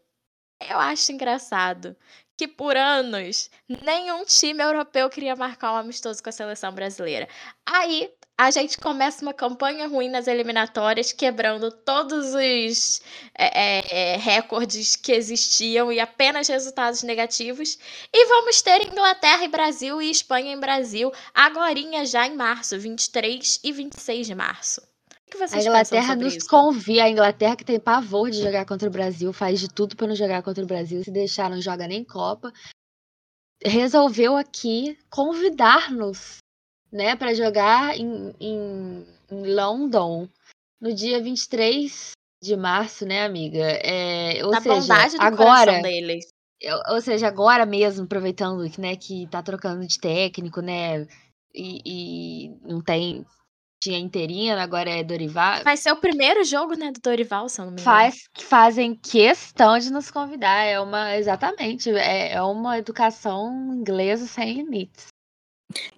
Eu 0.69 0.79
acho 0.79 1.11
engraçado 1.11 1.97
que 2.41 2.49
por 2.49 2.75
anos 2.75 3.51
nenhum 3.69 4.25
time 4.25 4.65
europeu 4.65 5.11
queria 5.11 5.37
marcar 5.37 5.75
um 5.75 5.77
amistoso 5.77 6.23
com 6.23 6.31
a 6.31 6.33
seleção 6.33 6.73
brasileira. 6.73 7.29
Aí 7.67 8.11
a 8.39 8.51
gente 8.51 8.79
começa 8.79 9.21
uma 9.21 9.35
campanha 9.35 9.87
ruim 9.87 10.09
nas 10.09 10.27
eliminatórias, 10.27 11.13
quebrando 11.13 11.71
todos 11.71 12.33
os 12.33 13.03
é, 13.37 14.15
é, 14.15 14.17
recordes 14.17 14.97
que 14.97 15.13
existiam 15.13 15.93
e 15.93 16.01
apenas 16.01 16.49
resultados 16.49 17.03
negativos. 17.03 17.79
E 18.11 18.27
vamos 18.29 18.63
ter 18.63 18.87
Inglaterra 18.87 19.45
e 19.45 19.49
Brasil 19.49 20.01
e 20.01 20.11
Espanha 20.11 20.55
em 20.55 20.59
Brasil, 20.59 21.13
agora 21.35 21.75
já 22.07 22.27
em 22.27 22.35
março, 22.35 22.79
23 22.79 23.61
e 23.63 23.71
26 23.71 24.27
de 24.27 24.35
março. 24.35 24.90
Que 25.31 25.39
vocês 25.39 25.65
a 25.65 25.69
Inglaterra 25.69 26.17
nos 26.17 26.35
isso? 26.37 26.49
convia, 26.49 27.05
a 27.05 27.11
Inglaterra 27.11 27.57
que 27.57 27.65
tem 27.65 27.79
pavor 27.79 28.31
de 28.31 28.43
jogar 28.43 28.67
contra 28.67 28.89
o 28.89 28.93
Brasil, 28.93 29.33
faz 29.33 29.61
de 29.61 29.69
tudo 29.69 29.97
para 29.97 30.09
não 30.09 30.17
jogar 30.17 30.43
contra 30.43 30.65
o 30.65 30.67
Brasil, 30.67 31.05
se 31.05 31.11
deixar 31.11 31.49
não 31.49 31.61
joga 31.61 31.87
nem 31.87 32.05
Copa. 32.05 32.53
Resolveu 33.63 34.37
aqui 34.37 34.99
convidar-nos 35.09 36.39
né, 36.91 37.15
para 37.15 37.35
jogar 37.35 37.97
em, 37.97 38.35
em, 38.41 39.07
em, 39.31 39.55
London 39.55 40.29
no 40.81 40.93
dia 40.93 41.23
23 41.23 42.13
de 42.43 42.57
março, 42.57 43.07
né, 43.07 43.25
amiga? 43.25 43.65
É, 43.65 44.45
ou 44.45 44.51
da 44.51 44.61
seja, 44.61 44.75
bondade 44.75 45.17
do 45.17 45.23
agora, 45.23 45.81
deles. 45.83 46.27
Ou 46.91 47.01
seja, 47.01 47.29
agora 47.29 47.65
mesmo, 47.65 48.05
aproveitando 48.05 48.63
né, 48.79 48.97
que 48.97 49.27
tá 49.29 49.43
trocando 49.43 49.87
de 49.87 49.99
técnico, 49.99 50.61
né? 50.61 51.07
E, 51.55 51.83
e 51.85 52.49
não 52.63 52.83
tem. 52.83 53.25
Tinha 53.83 53.99
interina, 53.99 54.63
agora 54.63 54.91
é 54.91 55.03
Dorival. 55.03 55.65
Vai 55.65 55.77
ser 55.77 55.91
o 55.91 55.97
primeiro 55.97 56.45
jogo, 56.45 56.75
né, 56.75 56.93
do 56.93 57.01
Dorival, 57.01 57.49
se 57.49 57.61
eu 57.61 57.65
não 57.65 57.73
me 57.73 57.81
engano. 57.81 57.97
Faz, 57.97 58.29
fazem 58.39 58.95
questão 58.95 59.79
de 59.79 59.91
nos 59.91 60.11
convidar. 60.11 60.65
É 60.65 60.79
uma. 60.79 61.17
Exatamente. 61.17 61.91
É, 61.91 62.33
é 62.33 62.43
uma 62.43 62.77
educação 62.77 63.73
inglesa 63.75 64.27
sem 64.27 64.53
limites. 64.55 65.10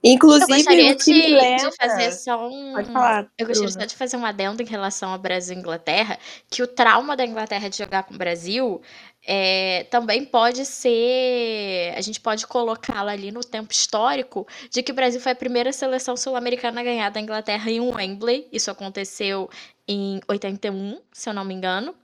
Inclusive, 0.05 0.50
eu 0.50 0.57
gostaria 0.57 0.95
de, 0.95 1.05
de, 1.05 1.76
fazer 1.76 2.12
só 2.12 2.49
um. 2.49 2.73
Pode 2.73 2.93
falar. 2.93 3.26
Eu 3.38 3.47
gostaria 3.47 3.73
só 3.73 3.85
de 3.85 3.95
fazer 3.95 4.17
um 4.17 4.26
adendo 4.26 4.62
em 4.62 4.67
relação 4.67 5.12
ao 5.12 5.19
Brasil 5.19 5.57
e 5.57 5.59
Inglaterra, 5.59 6.19
que 6.50 6.62
o 6.62 6.67
trauma 6.67 7.17
da 7.17 7.25
Inglaterra 7.25 7.69
de 7.69 7.79
jogar 7.79 8.02
com 8.02 8.14
o 8.14 8.19
Brasil 8.19 8.83
é, 9.26 9.85
também 9.91 10.25
pode 10.25 10.67
ser. 10.67 11.95
A 11.97 12.00
gente 12.00 12.21
pode 12.21 12.47
colocá-lo 12.47 13.09
ali 13.09 13.31
no 13.31 13.41
tempo 13.41 13.73
histórico 13.73 14.47
de 14.71 14.83
que 14.83 14.93
o 14.93 14.95
Brasil 14.95 15.21
foi 15.21 15.33
a 15.33 15.37
primeira 15.37 15.73
seleção 15.73 16.17
sul-americana 16.17 16.81
a 16.81 16.85
ganhar 16.85 17.11
da 17.11 17.21
Inglaterra 17.21 17.71
em 17.71 17.81
um 17.81 17.95
Wembley. 17.95 18.49
Isso 18.52 18.71
aconteceu 18.71 19.49
em 19.88 20.21
81, 20.29 21.00
se 21.12 21.29
eu 21.31 21.35
não 21.35 21.45
me 21.45 21.55
engano 21.55 21.95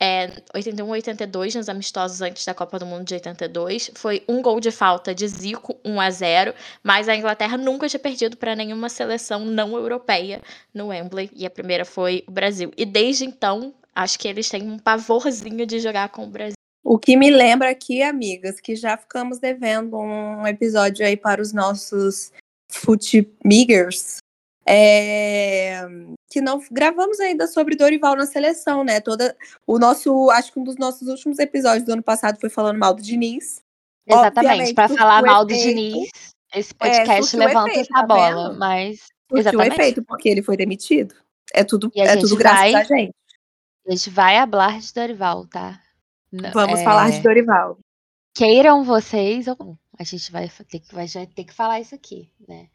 é, 0.00 0.30
81 0.54 0.88
82 0.88 1.54
nos 1.56 1.68
amistosos 1.68 2.20
antes 2.20 2.44
da 2.44 2.54
Copa 2.54 2.78
do 2.78 2.86
Mundo 2.86 3.04
de 3.04 3.14
82. 3.14 3.90
Foi 3.94 4.22
um 4.28 4.40
gol 4.40 4.60
de 4.60 4.70
falta 4.70 5.14
de 5.14 5.26
Zico, 5.26 5.76
1 5.84 6.00
a 6.00 6.10
0 6.10 6.54
mas 6.82 7.08
a 7.08 7.16
Inglaterra 7.16 7.56
nunca 7.56 7.88
tinha 7.88 7.98
perdido 7.98 8.36
para 8.36 8.54
nenhuma 8.54 8.88
seleção 8.88 9.44
não 9.44 9.76
europeia 9.76 10.40
no 10.72 10.88
Wembley, 10.88 11.30
e 11.34 11.44
a 11.44 11.50
primeira 11.50 11.84
foi 11.84 12.22
o 12.26 12.30
Brasil. 12.30 12.70
E 12.76 12.84
desde 12.84 13.24
então, 13.24 13.74
acho 13.94 14.18
que 14.18 14.28
eles 14.28 14.48
têm 14.48 14.62
um 14.62 14.78
pavorzinho 14.78 15.66
de 15.66 15.80
jogar 15.80 16.08
com 16.10 16.24
o 16.24 16.28
Brasil. 16.28 16.54
O 16.84 16.98
que 16.98 17.16
me 17.16 17.30
lembra 17.30 17.70
aqui, 17.70 18.02
amigas, 18.02 18.60
que 18.60 18.76
já 18.76 18.96
ficamos 18.96 19.38
devendo 19.38 19.98
um 19.98 20.46
episódio 20.46 21.04
aí 21.04 21.16
para 21.16 21.42
os 21.42 21.52
nossos 21.52 22.32
Footmigers, 22.70 24.18
é, 24.68 25.80
que 26.28 26.42
não 26.42 26.62
gravamos 26.70 27.18
ainda 27.20 27.46
sobre 27.46 27.74
Dorival 27.74 28.14
na 28.14 28.26
seleção, 28.26 28.84
né? 28.84 29.00
Toda 29.00 29.34
o 29.66 29.78
nosso, 29.78 30.30
acho 30.30 30.52
que 30.52 30.60
um 30.60 30.64
dos 30.64 30.76
nossos 30.76 31.08
últimos 31.08 31.38
episódios 31.38 31.84
do 31.84 31.92
ano 31.92 32.02
passado 32.02 32.38
foi 32.38 32.50
falando 32.50 32.78
mal 32.78 32.92
do 32.92 33.00
Diniz. 33.00 33.62
Exatamente, 34.06 34.74
para 34.74 34.88
falar 34.88 35.22
mal 35.22 35.44
do 35.44 35.54
Diniz, 35.54 36.10
esse 36.54 36.72
é, 36.72 36.74
podcast 36.74 37.34
é, 37.34 37.38
levanta 37.38 37.70
efeito, 37.70 37.92
essa 37.92 38.00
tá 38.00 38.06
bola, 38.06 38.52
mas 38.54 38.98
surtiu 39.28 39.38
exatamente. 39.38 39.72
efeito 39.72 40.04
porque 40.04 40.28
ele 40.28 40.42
foi 40.42 40.56
demitido. 40.56 41.14
É 41.54 41.64
tudo, 41.64 41.90
é 41.96 42.16
tudo 42.16 42.36
graças 42.36 42.72
vai, 42.72 42.74
a 42.74 42.84
gente. 42.84 43.14
A 43.86 43.90
gente 43.90 44.10
vai 44.10 44.36
falar 44.46 44.80
de 44.80 44.92
Dorival, 44.92 45.46
tá? 45.46 45.80
Vamos 46.52 46.80
é... 46.80 46.84
falar 46.84 47.10
de 47.10 47.20
Dorival. 47.20 47.78
Queiram 48.34 48.84
vocês 48.84 49.48
ou 49.48 49.56
não, 49.58 49.78
a 49.98 50.04
gente 50.04 50.30
vai 50.30 50.50
ter 50.68 50.80
que 50.80 50.94
vai 50.94 51.06
já 51.06 51.24
ter 51.26 51.44
que 51.44 51.54
falar 51.54 51.80
isso 51.80 51.94
aqui, 51.94 52.30
né? 52.46 52.68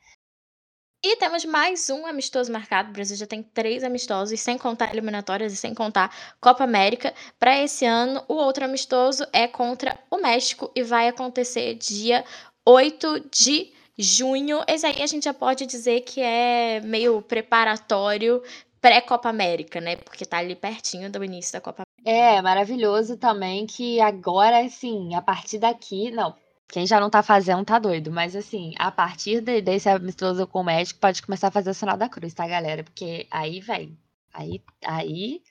E 1.05 1.17
temos 1.17 1.43
mais 1.43 1.89
um 1.89 2.05
amistoso 2.05 2.49
marcado. 2.49 2.89
O 2.89 2.93
Brasil 2.93 3.17
já 3.17 3.27
tem 3.27 3.43
três 3.43 3.83
amistosos, 3.83 4.39
sem 4.39 4.57
contar 4.57 4.93
eliminatórias 4.93 5.51
e 5.51 5.57
sem 5.57 5.73
contar 5.73 6.15
Copa 6.39 6.63
América. 6.63 7.13
Para 7.37 7.61
esse 7.61 7.85
ano, 7.85 8.23
o 8.25 8.35
outro 8.35 8.63
amistoso 8.63 9.27
é 9.33 9.45
contra 9.45 9.99
o 10.09 10.15
México 10.15 10.71
e 10.73 10.81
vai 10.81 11.09
acontecer 11.09 11.73
dia 11.73 12.23
8 12.65 13.19
de 13.29 13.73
junho. 13.99 14.63
Esse 14.65 14.85
aí 14.85 15.03
a 15.03 15.05
gente 15.07 15.25
já 15.25 15.33
pode 15.33 15.65
dizer 15.65 16.01
que 16.01 16.21
é 16.21 16.79
meio 16.79 17.21
preparatório 17.21 18.41
pré-Copa 18.79 19.27
América, 19.27 19.81
né? 19.81 19.97
Porque 19.97 20.25
tá 20.25 20.37
ali 20.37 20.55
pertinho 20.55 21.11
do 21.11 21.21
início 21.21 21.51
da 21.51 21.59
Copa 21.59 21.83
É, 22.05 22.41
maravilhoso 22.41 23.17
também 23.17 23.65
que 23.65 23.99
agora, 23.99 24.59
assim, 24.65 25.15
a 25.15 25.21
partir 25.21 25.57
daqui, 25.57 26.11
não, 26.11 26.33
quem 26.73 26.87
já 26.87 26.99
não 26.99 27.07
tá 27.07 27.21
fazendo 27.21 27.63
tá 27.63 27.77
doido. 27.77 28.11
Mas 28.11 28.35
assim, 28.35 28.73
a 28.79 28.91
partir 28.91 29.41
de, 29.41 29.61
desse 29.61 29.87
amistoso 29.87 30.47
com 30.47 30.61
o 30.61 30.63
médico, 30.63 30.99
pode 30.99 31.21
começar 31.21 31.49
a 31.49 31.51
fazer 31.51 31.69
o 31.69 31.73
sinal 31.73 31.95
da 31.95 32.09
cruz, 32.09 32.33
tá, 32.33 32.47
galera? 32.47 32.83
Porque 32.83 33.27
aí 33.29 33.59
vem. 33.59 33.95
Aí, 34.33 34.59
aí 34.83 35.43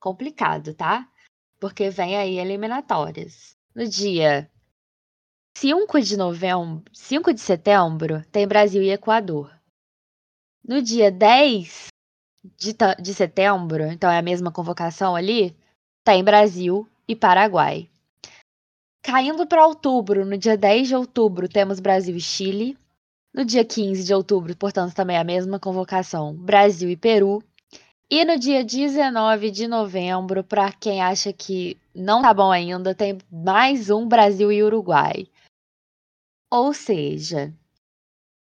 complicado, 0.00 0.74
tá? 0.74 1.08
Porque 1.60 1.90
vem 1.90 2.16
aí 2.16 2.40
eliminatórias. 2.40 3.56
No 3.72 3.86
dia 3.86 4.50
5 5.56 6.00
de 6.00 6.16
novembro, 6.16 6.82
5 6.92 7.32
de 7.32 7.40
setembro, 7.40 8.24
tem 8.32 8.46
Brasil 8.48 8.82
e 8.82 8.90
Equador. 8.90 9.56
No 10.66 10.82
dia 10.82 11.08
10 11.08 11.86
de, 12.56 12.74
de 13.00 13.14
setembro, 13.14 13.84
então 13.84 14.10
é 14.10 14.18
a 14.18 14.22
mesma 14.22 14.50
convocação 14.50 15.14
ali, 15.14 15.56
tem 16.02 16.24
Brasil 16.24 16.88
e 17.06 17.14
Paraguai. 17.14 17.88
Caindo 19.02 19.46
para 19.46 19.66
outubro, 19.66 20.24
no 20.24 20.36
dia 20.36 20.56
10 20.56 20.88
de 20.88 20.94
outubro, 20.94 21.48
temos 21.48 21.80
Brasil 21.80 22.16
e 22.16 22.20
Chile. 22.20 22.76
No 23.32 23.44
dia 23.44 23.64
15 23.64 24.04
de 24.04 24.14
outubro, 24.14 24.56
portanto, 24.56 24.94
também 24.94 25.16
a 25.16 25.24
mesma 25.24 25.58
convocação, 25.58 26.34
Brasil 26.34 26.90
e 26.90 26.96
Peru. 26.96 27.42
E 28.10 28.24
no 28.24 28.38
dia 28.38 28.64
19 28.64 29.50
de 29.50 29.68
novembro, 29.68 30.42
para 30.42 30.72
quem 30.72 31.02
acha 31.02 31.32
que 31.32 31.76
não 31.94 32.22
tá 32.22 32.32
bom 32.32 32.50
ainda, 32.50 32.94
tem 32.94 33.18
mais 33.30 33.90
um 33.90 34.08
Brasil 34.08 34.50
e 34.50 34.62
Uruguai. 34.62 35.26
Ou 36.50 36.72
seja, 36.72 37.52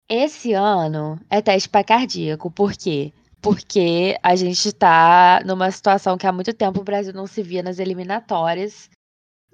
esse 0.08 0.54
ano 0.54 1.20
é 1.30 1.42
teste 1.42 1.68
para 1.68 1.84
cardíaco. 1.84 2.52
Por 2.52 2.74
quê? 2.74 3.12
Porque 3.42 4.16
a 4.22 4.36
gente 4.36 4.68
está 4.68 5.42
numa 5.44 5.72
situação 5.72 6.16
que 6.16 6.28
há 6.28 6.32
muito 6.32 6.54
tempo 6.54 6.82
o 6.82 6.84
Brasil 6.84 7.14
não 7.14 7.26
se 7.26 7.42
via 7.42 7.64
nas 7.64 7.80
eliminatórias. 7.80 8.88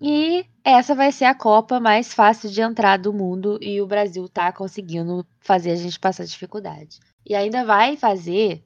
E 0.02 0.48
essa 0.64 0.96
vai 0.96 1.12
ser 1.12 1.26
a 1.26 1.36
Copa 1.36 1.80
mais 1.80 2.12
fácil 2.12 2.50
de 2.50 2.60
entrar 2.60 2.98
do 2.98 3.14
mundo 3.14 3.60
e 3.62 3.80
o 3.80 3.86
Brasil 3.86 4.28
tá 4.28 4.52
conseguindo 4.52 5.24
fazer 5.40 5.72
a 5.72 5.76
gente 5.76 6.00
passar 6.00 6.26
dificuldade. 6.26 7.00
E 7.24 7.36
ainda 7.36 7.64
vai 7.64 7.96
fazer, 7.96 8.64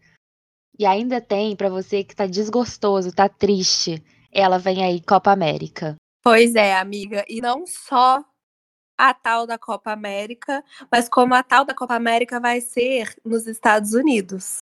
e 0.80 0.86
ainda 0.86 1.20
tem 1.20 1.54
para 1.54 1.68
você 1.68 2.06
que 2.06 2.16
tá 2.16 2.26
desgostoso, 2.26 3.14
tá 3.14 3.28
triste, 3.28 4.02
ela 4.32 4.58
vem 4.58 4.82
aí 4.82 5.02
Copa 5.02 5.30
América. 5.30 5.96
Pois 6.24 6.56
é, 6.56 6.74
amiga, 6.74 7.26
e 7.28 7.42
não 7.42 7.68
só 7.68 8.24
a 8.98 9.14
tal 9.14 9.46
da 9.46 9.58
Copa 9.58 9.92
América, 9.92 10.64
mas 10.90 11.10
como 11.10 11.34
a 11.34 11.44
tal 11.44 11.66
da 11.66 11.76
Copa 11.76 11.96
América 11.96 12.40
vai 12.40 12.62
ser 12.62 13.14
nos 13.26 13.46
Estados 13.46 13.94
Unidos. 13.94 14.60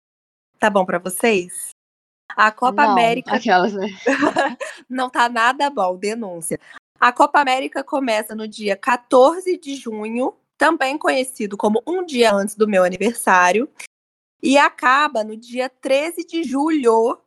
Tá 0.57 0.69
bom 0.69 0.85
para 0.85 0.99
vocês? 0.99 1.70
A 2.35 2.51
Copa 2.51 2.83
não, 2.83 2.91
América. 2.91 3.35
Aquelas, 3.35 3.73
né? 3.73 3.87
não 4.89 5.09
tá 5.09 5.29
nada 5.29 5.69
bom, 5.69 5.97
denúncia. 5.97 6.59
A 6.99 7.11
Copa 7.11 7.39
América 7.39 7.83
começa 7.83 8.35
no 8.35 8.47
dia 8.47 8.75
14 8.75 9.57
de 9.57 9.75
junho, 9.75 10.35
também 10.57 10.97
conhecido 10.97 11.57
como 11.57 11.81
um 11.87 12.05
dia 12.05 12.33
antes 12.33 12.55
do 12.55 12.67
meu 12.67 12.83
aniversário, 12.83 13.69
e 14.41 14.57
acaba 14.57 15.23
no 15.23 15.35
dia 15.35 15.69
13 15.69 16.25
de 16.25 16.43
julho. 16.43 17.19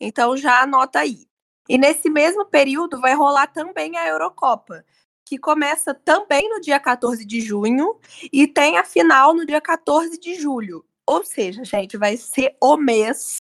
Então 0.00 0.36
já 0.36 0.62
anota 0.62 1.00
aí. 1.00 1.26
E 1.68 1.76
nesse 1.76 2.08
mesmo 2.08 2.46
período 2.46 3.00
vai 3.00 3.14
rolar 3.14 3.48
também 3.48 3.96
a 3.98 4.08
Eurocopa, 4.08 4.84
que 5.26 5.36
começa 5.36 5.92
também 5.92 6.48
no 6.48 6.60
dia 6.60 6.80
14 6.80 7.24
de 7.26 7.42
junho 7.42 7.98
e 8.32 8.46
tem 8.46 8.78
a 8.78 8.84
final 8.84 9.34
no 9.34 9.44
dia 9.44 9.60
14 9.60 10.18
de 10.18 10.34
julho. 10.36 10.82
Ou 11.06 11.22
seja, 11.24 11.62
gente, 11.64 11.98
vai 11.98 12.16
ser 12.16 12.56
o 12.60 12.76
mês 12.76 13.36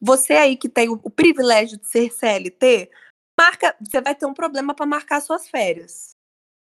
você 0.00 0.34
aí 0.34 0.56
que 0.56 0.68
tem 0.68 0.88
o, 0.88 1.00
o 1.02 1.10
privilégio 1.10 1.78
de 1.78 1.86
ser 1.86 2.12
CLT, 2.12 2.90
marca, 3.38 3.76
você 3.80 4.00
vai 4.00 4.14
ter 4.14 4.26
um 4.26 4.34
problema 4.34 4.74
para 4.74 4.86
marcar 4.86 5.20
suas 5.20 5.48
férias. 5.48 6.10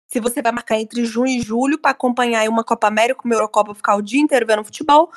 Se 0.08 0.20
você 0.20 0.42
vai 0.42 0.52
marcar 0.52 0.80
entre 0.80 1.06
junho 1.06 1.40
e 1.40 1.42
julho 1.42 1.80
para 1.80 1.92
acompanhar 1.92 2.48
uma 2.48 2.64
Copa 2.64 2.88
América, 2.88 3.22
uma 3.26 3.34
Eurocopa, 3.34 3.74
ficar 3.74 3.96
o 3.96 4.02
dia 4.02 4.22
inteiro 4.22 4.46
vendo 4.46 4.64
futebol, 4.64 5.12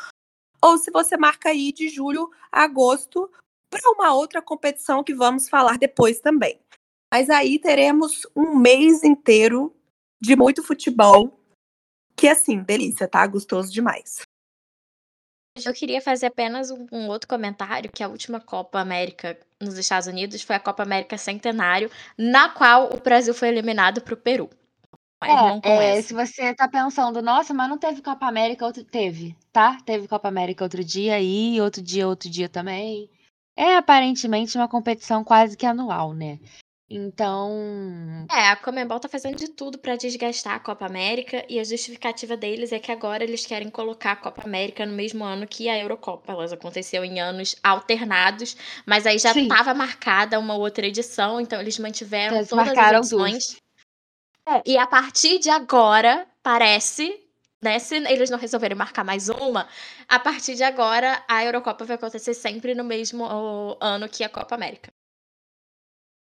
ou 0.63 0.79
se 0.79 0.91
você 0.91 1.17
marca 1.17 1.51
aí 1.51 1.73
de 1.73 1.89
julho 1.89 2.31
a 2.51 2.63
agosto 2.63 3.31
para 3.71 3.91
uma 3.91 4.15
outra 4.15 4.41
competição 4.41 5.05
que 5.05 5.15
vamos 5.15 5.49
falar 5.49 5.77
depois 5.77 6.21
também. 6.21 6.59
Mas 7.13 7.29
aí 7.31 7.59
teremos 7.59 8.27
um 8.35 8.57
mês 8.57 9.05
inteiro 9.05 9.75
de 10.21 10.35
muito 10.35 10.63
futebol, 10.63 11.39
que 12.17 12.27
assim, 12.27 12.63
delícia, 12.63 13.07
tá? 13.07 13.27
Gostoso 13.27 13.71
demais. 13.71 14.23
Eu 15.65 15.73
queria 15.73 16.01
fazer 16.01 16.27
apenas 16.27 16.71
um, 16.71 16.87
um, 16.93 17.09
outro 17.09 17.29
comentário, 17.29 17.91
que 17.91 18.03
a 18.03 18.09
última 18.09 18.41
Copa 18.41 18.79
América 18.81 19.39
nos 19.61 19.79
Estados 19.79 20.07
Unidos 20.07 20.43
foi 20.43 20.57
a 20.57 20.61
Copa 20.61 20.83
América 20.83 21.17
Centenário, 21.17 21.91
na 22.17 22.49
qual 22.49 22.93
o 22.93 23.01
Brasil 23.01 23.33
foi 23.33 23.49
eliminado 23.49 24.01
para 24.01 24.15
o 24.15 24.17
Peru. 24.17 24.51
É, 25.23 25.97
é, 25.97 26.03
se 26.03 26.13
você 26.13 26.55
tá 26.55 26.69
pensando, 26.69 27.23
nossa, 27.23 27.55
mas 27.55 27.69
não 27.69 27.79
teve 27.79 28.03
Copa 28.03 28.27
América, 28.27 28.67
outro 28.67 28.85
teve, 28.85 29.35
tá? 29.51 29.79
Teve 29.85 30.07
Copa 30.07 30.29
América 30.29 30.63
outro 30.63 30.85
dia 30.85 31.15
aí, 31.15 31.59
outro 31.61 31.83
dia, 31.83 32.07
outro 32.07 32.29
dia 32.29 32.49
também. 32.49 33.11
É 33.57 33.77
aparentemente 33.77 34.59
uma 34.59 34.69
competição 34.69 35.25
quase 35.25 35.57
que 35.57 35.65
anual, 35.65 36.13
né? 36.13 36.39
Então. 36.88 38.26
É, 38.31 38.49
a 38.49 38.57
Comembol 38.57 39.00
tá 39.00 39.09
fazendo 39.09 39.37
de 39.37 39.49
tudo 39.49 39.76
para 39.76 39.97
desgastar 39.97 40.55
a 40.55 40.61
Copa 40.61 40.87
América 40.87 41.45
e 41.49 41.59
a 41.59 41.64
justificativa 41.64 42.37
deles 42.37 42.71
é 42.71 42.78
que 42.78 42.93
agora 42.93 43.25
eles 43.25 43.45
querem 43.45 43.69
colocar 43.69 44.12
a 44.12 44.16
Copa 44.16 44.43
América 44.45 44.87
no 44.87 44.93
mesmo 44.93 45.25
ano 45.25 45.49
que 45.49 45.69
a 45.69 45.76
Eurocopa. 45.76 46.33
Elas 46.33 46.52
aconteceu 46.52 47.05
em 47.05 47.21
anos 47.21 47.57
alternados, 47.62 48.57
mas 48.87 49.05
aí 49.05 49.19
já 49.19 49.33
estava 49.33 49.75
marcada 49.75 50.38
uma 50.38 50.55
outra 50.55 50.87
edição, 50.87 51.40
então 51.40 51.61
eles 51.61 51.76
mantiveram 51.78 52.37
eles 52.37 52.49
todas 52.49 52.78
as 52.78 52.93
edições. 52.93 53.57
É, 54.49 54.62
e 54.64 54.78
a 54.78 54.87
partir 54.87 55.40
de 55.40 55.50
agora, 55.50 56.25
parece 56.40 57.21
né? 57.61 57.81
Se 57.81 57.97
eles 57.97 58.31
não 58.31 58.38
resolverem 58.38 58.76
marcar 58.76 59.02
mais 59.02 59.28
uma, 59.28 59.66
a 60.07 60.19
partir 60.21 60.55
de 60.55 60.62
agora 60.62 61.21
a 61.26 61.45
Eurocopa 61.45 61.85
vai 61.85 61.97
acontecer 61.97 62.35
sempre 62.35 62.75
no 62.75 62.85
mesmo 62.85 63.25
ano 63.81 64.09
que 64.09 64.23
a 64.23 64.28
Copa 64.28 64.55
América. 64.55 64.93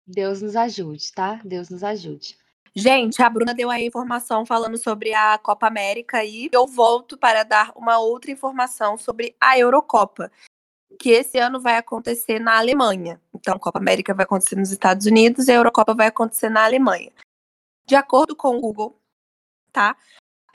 Deus 0.06 0.42
nos 0.42 0.56
ajude, 0.56 1.12
tá? 1.12 1.40
Deus 1.44 1.68
nos 1.68 1.84
ajude. 1.84 2.36
Gente, 2.74 3.22
a 3.22 3.28
Bruna 3.28 3.52
deu 3.52 3.70
aí 3.70 3.86
informação 3.86 4.46
falando 4.46 4.78
sobre 4.78 5.12
a 5.12 5.36
Copa 5.36 5.66
América 5.66 6.24
e 6.24 6.48
eu 6.50 6.66
volto 6.66 7.18
para 7.18 7.42
dar 7.42 7.70
uma 7.76 7.98
outra 7.98 8.30
informação 8.30 8.96
sobre 8.96 9.36
a 9.38 9.58
Eurocopa, 9.58 10.32
que 10.98 11.10
esse 11.10 11.38
ano 11.38 11.60
vai 11.60 11.76
acontecer 11.76 12.38
na 12.38 12.56
Alemanha. 12.56 13.20
Então, 13.34 13.54
a 13.54 13.58
Copa 13.58 13.78
América 13.78 14.14
vai 14.14 14.24
acontecer 14.24 14.56
nos 14.56 14.70
Estados 14.70 15.04
Unidos 15.06 15.48
e 15.48 15.52
a 15.52 15.56
Eurocopa 15.56 15.94
vai 15.94 16.06
acontecer 16.06 16.48
na 16.48 16.64
Alemanha. 16.64 17.12
De 17.84 17.94
acordo 17.94 18.34
com 18.34 18.56
o 18.56 18.60
Google, 18.60 18.98
tá? 19.70 19.94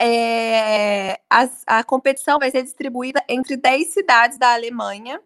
É, 0.00 1.20
a, 1.30 1.48
a 1.66 1.84
competição 1.84 2.38
vai 2.38 2.50
ser 2.50 2.64
distribuída 2.64 3.24
entre 3.28 3.56
10 3.56 3.92
cidades 3.92 4.38
da 4.38 4.54
Alemanha, 4.54 5.22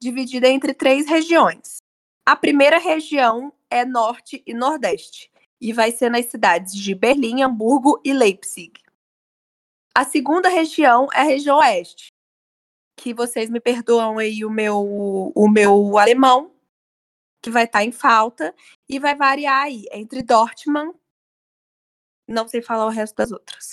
dividida 0.00 0.48
entre 0.48 0.72
três 0.72 1.06
regiões. 1.06 1.79
A 2.30 2.36
primeira 2.36 2.78
região 2.78 3.52
é 3.68 3.84
Norte 3.84 4.40
e 4.46 4.54
Nordeste, 4.54 5.28
e 5.60 5.72
vai 5.72 5.90
ser 5.90 6.08
nas 6.08 6.26
cidades 6.26 6.72
de 6.76 6.94
Berlim, 6.94 7.42
Hamburgo 7.42 8.00
e 8.04 8.12
Leipzig. 8.12 8.72
A 9.92 10.04
segunda 10.04 10.48
região 10.48 11.08
é 11.12 11.22
a 11.22 11.24
região 11.24 11.58
Oeste, 11.58 12.12
que 12.96 13.12
vocês 13.12 13.50
me 13.50 13.58
perdoam 13.58 14.16
aí 14.16 14.44
o 14.44 14.48
meu, 14.48 14.80
o 15.34 15.48
meu 15.48 15.98
alemão, 15.98 16.54
que 17.42 17.50
vai 17.50 17.64
estar 17.64 17.80
tá 17.80 17.84
em 17.84 17.90
falta, 17.90 18.54
e 18.88 19.00
vai 19.00 19.16
variar 19.16 19.64
aí 19.64 19.86
entre 19.90 20.22
Dortmund, 20.22 20.96
não 22.28 22.46
sei 22.46 22.62
falar 22.62 22.86
o 22.86 22.90
resto 22.90 23.16
das 23.16 23.32
outras. 23.32 23.72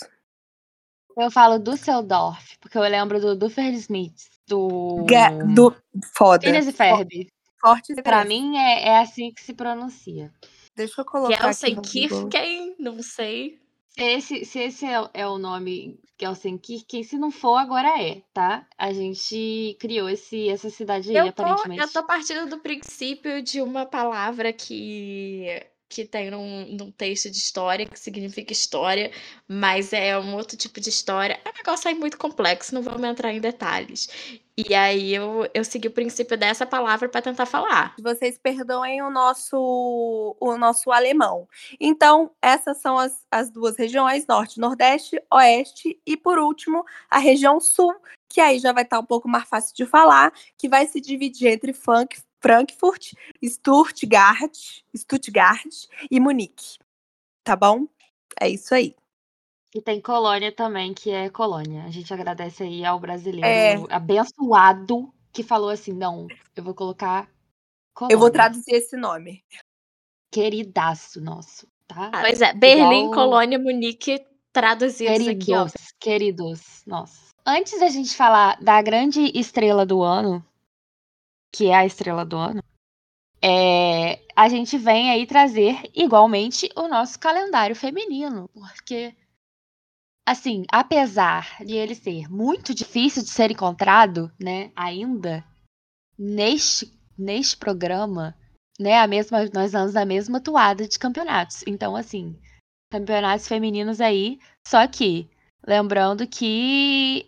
Eu 1.15 1.29
falo 1.29 1.59
Düsseldorf, 1.59 2.57
porque 2.59 2.79
eu 2.79 2.81
lembro 2.81 3.21
do 3.21 3.35
Duffer 3.35 3.71
Smith, 3.75 4.31
do... 4.47 5.05
do... 5.53 5.75
Foda. 6.15 6.41
Phineas 6.41 6.65
e 6.65 6.73
Ferb. 6.73 7.36
Fortes 7.67 7.95
Pra 8.01 8.23
mim 8.23 8.57
é, 8.57 8.89
é 8.89 8.99
assim 8.99 9.31
que 9.31 9.41
se 9.41 9.53
pronuncia. 9.53 10.31
Deixa 10.75 11.01
eu 11.01 11.05
colocar 11.05 11.43
Gelsenkirchen, 11.43 12.75
não 12.79 13.01
sei. 13.01 13.59
Se 13.89 14.03
esse, 14.03 14.45
se 14.45 14.59
esse 14.59 14.85
é, 14.85 15.09
é 15.13 15.27
o 15.27 15.39
nome 15.39 15.99
Gelsenkirchen, 16.19 17.03
se 17.03 17.17
não 17.17 17.31
for, 17.31 17.57
agora 17.57 18.01
é, 18.01 18.21
tá? 18.33 18.67
A 18.77 18.93
gente 18.93 19.75
criou 19.79 20.07
esse, 20.07 20.49
essa 20.49 20.69
cidade 20.69 21.09
aí, 21.09 21.27
eu 21.27 21.33
tô, 21.33 21.41
aparentemente. 21.41 21.81
Eu 21.81 21.91
tô 21.91 22.03
partindo 22.03 22.47
do 22.47 22.59
princípio 22.59 23.41
de 23.41 23.61
uma 23.61 23.85
palavra 23.85 24.53
que 24.53 25.47
que 25.89 26.03
tem 26.03 26.29
num, 26.29 26.65
num, 26.77 26.91
texto 26.91 27.29
de 27.29 27.37
história, 27.37 27.85
que 27.85 27.97
significa 27.97 28.51
história, 28.51 29.09
mas 29.47 29.93
é 29.93 30.19
um 30.19 30.35
outro 30.35 30.57
tipo 30.57 30.81
de 30.81 30.89
história. 30.89 31.39
É 31.45 31.49
um 31.49 31.53
negócio 31.53 31.87
aí 31.87 31.95
muito 31.95 32.17
complexo, 32.17 32.75
não 32.75 32.81
vamos 32.81 33.03
entrar 33.03 33.33
em 33.33 33.39
detalhes. 33.39 34.09
E 34.59 34.73
aí 34.73 35.13
eu, 35.13 35.47
eu 35.53 35.63
segui 35.63 35.87
o 35.87 35.91
princípio 35.91 36.35
dessa 36.35 36.65
palavra 36.65 37.07
para 37.07 37.21
tentar 37.21 37.45
falar. 37.45 37.93
Vocês 38.01 38.39
perdoem 38.39 39.03
o 39.03 39.11
nosso, 39.11 40.35
o 40.39 40.57
nosso 40.57 40.91
alemão. 40.91 41.47
Então, 41.79 42.31
essas 42.41 42.77
são 42.77 42.97
as, 42.97 43.23
as 43.29 43.51
duas 43.51 43.77
regiões, 43.77 44.25
norte, 44.25 44.59
nordeste, 44.59 45.21
oeste, 45.31 46.01
e 46.03 46.17
por 46.17 46.39
último, 46.39 46.83
a 47.07 47.19
região 47.19 47.59
sul, 47.59 47.93
que 48.27 48.41
aí 48.41 48.57
já 48.57 48.73
vai 48.73 48.81
estar 48.81 48.99
um 48.99 49.05
pouco 49.05 49.29
mais 49.29 49.47
fácil 49.47 49.75
de 49.75 49.85
falar, 49.85 50.33
que 50.57 50.67
vai 50.67 50.87
se 50.87 50.99
dividir 50.99 51.49
entre 51.49 51.71
Frankfurt, 51.71 53.13
Stuttgart, 53.45 54.57
Stuttgart 54.95 55.85
e 56.09 56.19
Munique. 56.19 56.79
Tá 57.43 57.55
bom? 57.55 57.87
É 58.41 58.49
isso 58.49 58.73
aí. 58.73 58.95
E 59.75 59.81
tem 59.81 60.01
Colônia 60.01 60.51
também, 60.51 60.93
que 60.93 61.09
é 61.09 61.29
Colônia. 61.29 61.83
A 61.83 61.89
gente 61.89 62.13
agradece 62.13 62.63
aí 62.63 62.85
ao 62.85 62.99
brasileiro 62.99 63.47
é... 63.47 63.93
abençoado 63.93 65.13
que 65.31 65.43
falou 65.43 65.69
assim: 65.69 65.93
não, 65.93 66.27
eu 66.55 66.63
vou 66.63 66.73
colocar. 66.73 67.29
Colônia. 67.93 68.15
Eu 68.15 68.19
vou 68.19 68.31
traduzir 68.31 68.73
esse 68.73 68.95
nome. 68.97 69.43
Queridaço 70.31 71.21
nosso, 71.21 71.67
tá? 71.87 72.11
Pois 72.21 72.41
é, 72.41 72.53
Berlim, 72.53 73.05
Igual... 73.05 73.13
Colônia, 73.13 73.59
Munique, 73.59 74.25
traduzidos 74.51 75.17
queridos, 75.17 75.43
aqui, 75.43 75.53
ó. 75.53 75.67
Queridos, 75.99 76.83
nossa. 76.85 77.33
Antes 77.45 77.79
da 77.79 77.87
gente 77.87 78.15
falar 78.15 78.59
da 78.61 78.81
grande 78.81 79.31
estrela 79.37 79.85
do 79.85 80.01
ano, 80.01 80.45
que 81.51 81.67
é 81.67 81.75
a 81.75 81.85
estrela 81.85 82.25
do 82.25 82.35
ano, 82.35 82.61
é, 83.41 84.19
a 84.35 84.49
gente 84.49 84.77
vem 84.77 85.11
aí 85.11 85.25
trazer 85.25 85.89
igualmente 85.95 86.69
o 86.75 86.87
nosso 86.87 87.19
calendário 87.19 87.75
feminino, 87.75 88.49
porque 88.53 89.15
assim, 90.27 90.65
apesar 90.69 91.63
de 91.63 91.73
ele 91.73 91.95
ser 91.95 92.29
muito 92.29 92.75
difícil 92.75 93.23
de 93.23 93.29
ser 93.29 93.49
encontrado, 93.49 94.29
né, 94.37 94.71
ainda 94.75 95.41
neste 96.19 96.93
neste 97.17 97.55
programa, 97.57 98.37
né, 98.77 98.99
a 98.99 99.07
mesma 99.07 99.39
nós 99.53 99.71
vamos 99.71 99.93
na 99.93 100.05
mesma 100.05 100.41
toada 100.41 100.85
de 100.85 100.99
campeonatos. 100.99 101.63
Então, 101.65 101.95
assim, 101.95 102.37
campeonatos 102.91 103.47
femininos 103.47 104.01
aí, 104.01 104.37
só 104.67 104.85
que 104.85 105.29
lembrando 105.65 106.27
que 106.27 107.25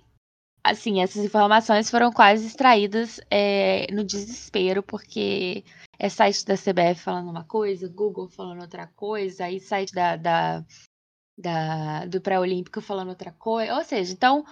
assim, 0.61 1.01
essas 1.01 1.23
informações 1.23 1.89
foram 1.89 2.11
quase 2.11 2.45
extraídas 2.45 3.21
é, 3.31 3.87
no 3.93 4.03
desespero, 4.03 4.83
porque 4.83 5.63
é 5.97 6.09
site 6.09 6.45
da 6.45 6.55
CBF 6.55 7.01
falando 7.01 7.29
uma 7.29 7.45
coisa, 7.45 7.87
Google 7.87 8.27
falando 8.27 8.61
outra 8.61 8.87
coisa, 8.87 9.45
aí 9.45 9.59
site 9.59 9.93
da, 9.93 10.17
da, 10.17 10.65
da 11.39 12.05
do 12.05 12.21
pré-olímpico 12.21 12.81
falando 12.81 13.09
outra 13.09 13.31
coisa. 13.31 13.75
Ou 13.75 13.83
seja, 13.83 14.13
então, 14.13 14.45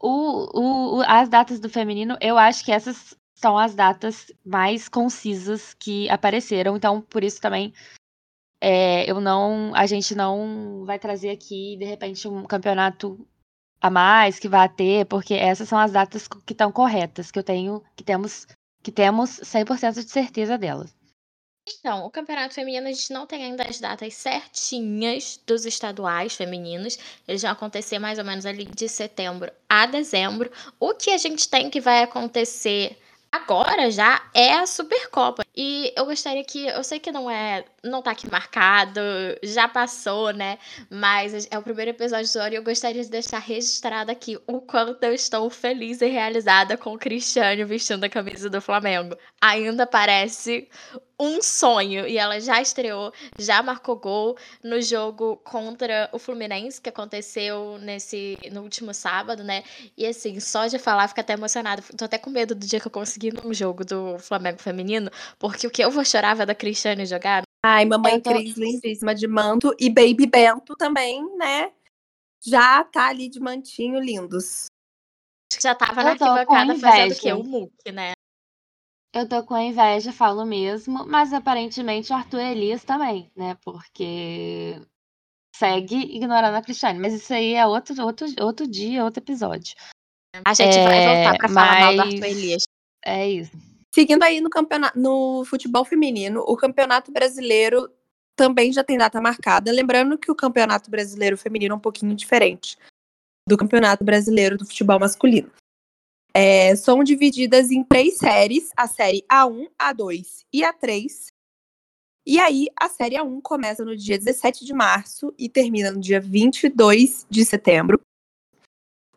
o, 0.00 0.98
o, 0.98 1.02
as 1.06 1.28
datas 1.28 1.60
do 1.60 1.68
feminino, 1.68 2.16
eu 2.20 2.38
acho 2.38 2.64
que 2.64 2.72
essas 2.72 3.16
são 3.34 3.58
as 3.58 3.74
datas 3.74 4.32
mais 4.44 4.88
concisas 4.88 5.74
que 5.74 6.08
apareceram. 6.10 6.76
Então, 6.76 7.00
por 7.00 7.24
isso 7.24 7.40
também 7.40 7.72
é, 8.60 9.08
eu 9.10 9.20
não, 9.20 9.72
a 9.74 9.86
gente 9.86 10.14
não 10.14 10.84
vai 10.84 10.98
trazer 10.98 11.30
aqui 11.30 11.76
de 11.78 11.84
repente 11.84 12.26
um 12.28 12.44
campeonato 12.44 13.26
a 13.80 13.90
mais 13.90 14.38
que 14.38 14.48
vai 14.48 14.68
ter, 14.68 15.06
porque 15.06 15.34
essas 15.34 15.68
são 15.68 15.78
as 15.78 15.92
datas 15.92 16.26
que 16.26 16.52
estão 16.52 16.72
corretas, 16.72 17.30
que 17.30 17.38
eu 17.38 17.44
tenho, 17.44 17.82
que 17.94 18.02
temos, 18.02 18.46
que 18.82 18.90
temos 18.90 19.40
100% 19.40 20.04
de 20.04 20.10
certeza 20.10 20.58
delas. 20.58 20.97
Então, 21.68 22.04
o 22.04 22.10
campeonato 22.10 22.54
feminino 22.54 22.88
a 22.88 22.92
gente 22.92 23.12
não 23.12 23.26
tem 23.26 23.44
ainda 23.44 23.64
as 23.64 23.78
datas 23.78 24.14
certinhas 24.14 25.38
dos 25.46 25.66
estaduais 25.66 26.34
femininos. 26.34 26.98
Eles 27.26 27.42
vão 27.42 27.50
acontecer 27.50 27.98
mais 27.98 28.18
ou 28.18 28.24
menos 28.24 28.46
ali 28.46 28.64
de 28.64 28.88
setembro 28.88 29.52
a 29.68 29.86
dezembro. 29.86 30.50
O 30.80 30.94
que 30.94 31.10
a 31.10 31.18
gente 31.18 31.48
tem 31.48 31.68
que 31.68 31.80
vai 31.80 32.02
acontecer 32.02 32.96
agora 33.30 33.90
já 33.90 34.22
é 34.34 34.54
a 34.54 34.66
Supercopa. 34.66 35.44
E 35.54 35.92
eu 35.96 36.06
gostaria 36.06 36.42
que, 36.44 36.66
eu 36.66 36.82
sei 36.82 36.98
que 36.98 37.12
não 37.12 37.30
é, 37.30 37.64
não 37.84 38.00
tá 38.00 38.12
aqui 38.12 38.30
marcado, 38.30 39.00
já 39.42 39.68
passou, 39.68 40.32
né? 40.32 40.58
Mas 40.90 41.46
é 41.50 41.58
o 41.58 41.62
primeiro 41.62 41.90
episódio 41.90 42.32
do 42.32 42.38
ano 42.38 42.52
e 42.54 42.56
eu 42.56 42.62
gostaria 42.62 43.02
de 43.02 43.10
deixar 43.10 43.38
registrado 43.38 44.10
aqui 44.10 44.38
o 44.46 44.60
quanto 44.60 45.02
eu 45.04 45.12
estou 45.12 45.48
feliz 45.50 46.00
e 46.00 46.06
realizada 46.06 46.76
com 46.76 46.94
o 46.94 46.98
Cristiano 46.98 47.66
vestindo 47.66 48.04
a 48.04 48.08
camisa 48.08 48.48
do 48.48 48.60
Flamengo. 48.60 49.16
Ainda 49.40 49.86
parece 49.86 50.68
um 51.20 51.42
sonho. 51.42 52.06
E 52.06 52.16
ela 52.16 52.40
já 52.40 52.60
estreou, 52.60 53.12
já 53.38 53.62
marcou 53.62 53.96
gol 53.96 54.36
no 54.62 54.80
jogo 54.80 55.36
contra 55.38 56.08
o 56.12 56.18
Fluminense, 56.18 56.80
que 56.80 56.88
aconteceu 56.88 57.78
nesse 57.78 58.38
no 58.52 58.62
último 58.62 58.94
sábado, 58.94 59.42
né? 59.42 59.64
E 59.96 60.06
assim, 60.06 60.38
só 60.40 60.66
de 60.66 60.78
falar, 60.78 61.08
fica 61.08 61.20
até 61.20 61.32
emocionada. 61.32 61.82
Tô 61.96 62.04
até 62.04 62.18
com 62.18 62.30
medo 62.30 62.54
do 62.54 62.66
dia 62.66 62.80
que 62.80 62.86
eu 62.86 62.92
conseguir 62.92 63.32
num 63.32 63.52
jogo 63.52 63.84
do 63.84 64.18
Flamengo 64.18 64.58
feminino, 64.58 65.10
porque 65.38 65.66
o 65.66 65.70
que 65.70 65.82
eu 65.82 65.90
vou 65.90 66.04
chorar 66.04 66.38
é 66.40 66.46
da 66.46 66.54
Cristiane 66.54 67.06
jogar. 67.06 67.42
Ai, 67.64 67.84
mamãe 67.84 68.20
tô... 68.20 68.30
Cris, 68.30 68.56
lindíssima 68.56 69.14
de 69.14 69.26
manto. 69.26 69.74
E 69.78 69.90
Baby 69.90 70.26
Bento 70.26 70.76
também, 70.76 71.24
né? 71.36 71.72
Já 72.40 72.84
tá 72.84 73.08
ali 73.08 73.28
de 73.28 73.40
mantinho, 73.40 73.98
lindos. 73.98 74.66
Já 75.60 75.74
tava 75.74 76.00
eu 76.00 76.04
na 76.04 76.10
arquibancada 76.12 76.78
fazendo 76.78 77.12
o 77.12 77.18
quê? 77.18 77.32
O 77.32 77.42
Mook, 77.42 77.92
né? 77.92 78.12
Eu 79.12 79.28
tô 79.28 79.42
com 79.42 79.56
inveja, 79.56 80.12
falo 80.12 80.44
mesmo, 80.44 81.06
mas 81.06 81.32
aparentemente 81.32 82.12
o 82.12 82.16
Arthur 82.16 82.40
Elias 82.40 82.84
também, 82.84 83.30
né? 83.34 83.56
Porque 83.64 84.80
segue 85.56 85.96
ignorando 85.96 86.56
a 86.56 86.62
Cristiane. 86.62 86.98
Mas 86.98 87.14
isso 87.14 87.32
aí 87.32 87.54
é 87.54 87.66
outro, 87.66 88.00
outro, 88.02 88.26
outro 88.40 88.66
dia, 88.66 89.04
outro 89.04 89.22
episódio. 89.22 89.74
A 90.44 90.54
gente 90.54 90.76
é, 90.76 90.84
vai 90.84 91.06
voltar 91.06 91.38
pra 91.38 91.48
mas... 91.48 91.54
falar 91.54 91.80
mal 91.80 91.94
do 91.94 92.00
Arthur 92.02 92.24
Elias. 92.24 92.62
É 93.04 93.28
isso. 93.28 93.52
Seguindo 93.94 94.22
aí 94.22 94.40
no 94.40 94.50
campeonato, 94.50 94.98
no 94.98 95.44
futebol 95.46 95.84
feminino, 95.84 96.44
o 96.46 96.56
Campeonato 96.56 97.10
Brasileiro 97.10 97.90
também 98.36 98.72
já 98.72 98.84
tem 98.84 98.98
data 98.98 99.20
marcada. 99.20 99.72
Lembrando 99.72 100.18
que 100.18 100.30
o 100.30 100.34
Campeonato 100.34 100.90
Brasileiro 100.90 101.36
Feminino 101.36 101.72
é 101.72 101.76
um 101.76 101.80
pouquinho 101.80 102.14
diferente 102.14 102.76
do 103.48 103.56
Campeonato 103.56 104.04
Brasileiro 104.04 104.58
do 104.58 104.66
Futebol 104.66 105.00
Masculino. 105.00 105.50
É, 106.34 106.76
são 106.76 107.02
divididas 107.02 107.70
em 107.70 107.82
três 107.82 108.18
séries: 108.18 108.70
a 108.76 108.86
série 108.86 109.24
A1, 109.30 109.68
A2 109.78 110.44
e 110.52 110.62
A3. 110.62 111.32
E 112.26 112.38
aí, 112.38 112.68
a 112.78 112.88
série 112.88 113.16
A1 113.16 113.40
começa 113.42 113.84
no 113.84 113.96
dia 113.96 114.18
17 114.18 114.64
de 114.64 114.74
março 114.74 115.32
e 115.38 115.48
termina 115.48 115.90
no 115.90 115.98
dia 115.98 116.20
22 116.20 117.26
de 117.30 117.44
setembro. 117.44 118.00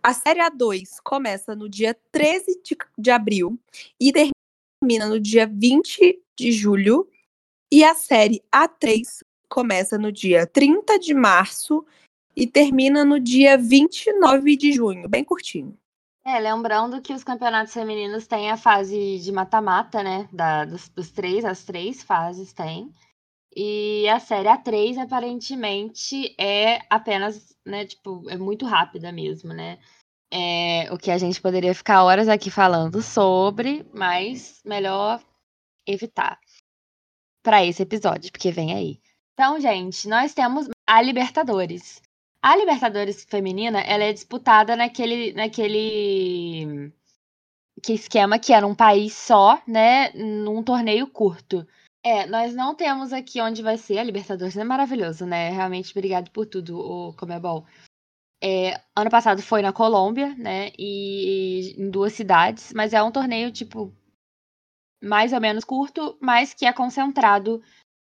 A 0.01 0.13
série 0.13 0.39
A2 0.39 0.83
começa 1.03 1.53
no 1.55 1.69
dia 1.69 1.95
13 2.11 2.61
de, 2.63 2.77
de 2.97 3.11
abril 3.11 3.59
e 3.99 4.11
termina 4.11 5.07
no 5.07 5.19
dia 5.19 5.45
20 5.45 6.23
de 6.39 6.51
julho. 6.51 7.07
E 7.71 7.83
a 7.83 7.93
série 7.93 8.41
A3 8.53 9.23
começa 9.49 9.97
no 9.97 10.11
dia 10.11 10.47
30 10.47 10.97
de 10.97 11.13
março 11.13 11.85
e 12.35 12.47
termina 12.47 13.03
no 13.03 13.19
dia 13.19 13.57
29 13.57 14.55
de 14.55 14.71
junho, 14.71 15.07
bem 15.07 15.23
curtinho. 15.23 15.77
É, 16.23 16.39
lembrando 16.39 17.01
que 17.01 17.13
os 17.13 17.23
campeonatos 17.23 17.73
femininos 17.73 18.27
têm 18.27 18.51
a 18.51 18.57
fase 18.57 19.19
de 19.19 19.31
mata-mata, 19.31 20.03
né? 20.03 20.29
Da, 20.31 20.65
dos, 20.65 20.87
dos, 20.89 21.09
três, 21.09 21.43
as 21.43 21.63
três 21.63 22.03
fases 22.03 22.53
tem. 22.53 22.93
E 23.55 24.07
a 24.07 24.19
série 24.19 24.47
A3, 24.47 24.97
aparentemente, 24.97 26.35
é 26.39 26.79
apenas, 26.89 27.55
né? 27.65 27.85
Tipo, 27.85 28.29
é 28.29 28.37
muito 28.37 28.65
rápida 28.65 29.11
mesmo, 29.11 29.51
né? 29.53 29.79
É, 30.31 30.91
o 30.93 30.97
que 30.97 31.11
a 31.11 31.17
gente 31.17 31.41
poderia 31.41 31.73
ficar 31.75 32.03
horas 32.03 32.29
aqui 32.29 32.49
falando 32.49 33.01
sobre, 33.01 33.85
mas 33.93 34.61
melhor 34.63 35.21
evitar 35.85 36.39
para 37.43 37.65
esse 37.65 37.81
episódio, 37.81 38.31
porque 38.31 38.51
vem 38.51 38.73
aí. 38.73 39.01
Então, 39.33 39.59
gente, 39.59 40.07
nós 40.07 40.33
temos 40.33 40.67
a 40.87 41.01
Libertadores. 41.01 42.01
A 42.43 42.55
Libertadores 42.55 43.23
feminina, 43.23 43.81
ela 43.81 44.03
é 44.03 44.13
disputada 44.13 44.75
naquele, 44.75 45.31
naquele 45.33 46.91
que 47.83 47.93
esquema 47.93 48.39
que 48.39 48.51
era 48.51 48.65
um 48.65 48.75
país 48.75 49.13
só, 49.13 49.61
né, 49.67 50.11
num 50.13 50.63
torneio 50.63 51.07
curto. 51.07 51.67
É, 52.03 52.25
nós 52.25 52.55
não 52.55 52.73
temos 52.73 53.13
aqui 53.13 53.39
onde 53.39 53.61
vai 53.61 53.77
ser 53.77 53.99
a 53.99 54.03
Libertadores, 54.03 54.57
é 54.57 54.63
maravilhoso, 54.63 55.23
né? 55.23 55.51
Realmente, 55.51 55.91
obrigado 55.91 56.31
por 56.31 56.47
tudo, 56.47 56.79
o 56.79 57.13
Comebol. 57.13 57.63
É, 58.43 58.81
ano 58.95 59.11
passado 59.11 59.39
foi 59.43 59.61
na 59.61 59.71
Colômbia, 59.71 60.33
né? 60.35 60.71
E 60.79 61.75
em 61.77 61.91
duas 61.91 62.13
cidades, 62.13 62.73
mas 62.73 62.91
é 62.91 63.03
um 63.03 63.11
torneio, 63.11 63.51
tipo, 63.51 63.93
mais 65.03 65.31
ou 65.31 65.39
menos 65.39 65.63
curto, 65.63 66.17
mas 66.19 66.55
que 66.55 66.65
é 66.65 66.73
concentrado 66.73 67.61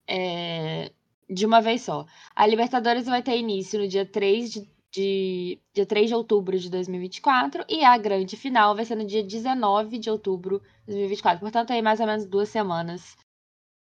é, 0.08 0.92
de 1.30 1.46
uma 1.46 1.62
vez 1.62 1.82
só. 1.82 2.06
A 2.36 2.46
Libertadores 2.46 3.06
vai 3.06 3.22
ter 3.22 3.38
início 3.38 3.80
no 3.80 3.88
dia 3.88 4.06
3 4.06 4.52
de, 4.52 4.70
de, 4.92 5.60
dia 5.74 5.86
3 5.86 6.10
de 6.10 6.16
outubro 6.16 6.58
de 6.58 6.70
2024 6.70 7.66
e 7.70 7.84
a 7.84 7.98
grande 7.98 8.38
final 8.38 8.76
vai 8.76 8.86
ser 8.86 8.96
no 8.96 9.06
dia 9.06 9.24
19 9.24 9.98
de 9.98 10.10
outubro 10.10 10.62
de 10.86 10.94
2024. 10.94 11.40
Portanto, 11.40 11.72
aí 11.72 11.82
mais 11.82 12.00
ou 12.00 12.06
menos 12.08 12.26
duas 12.26 12.50
semanas 12.50 13.18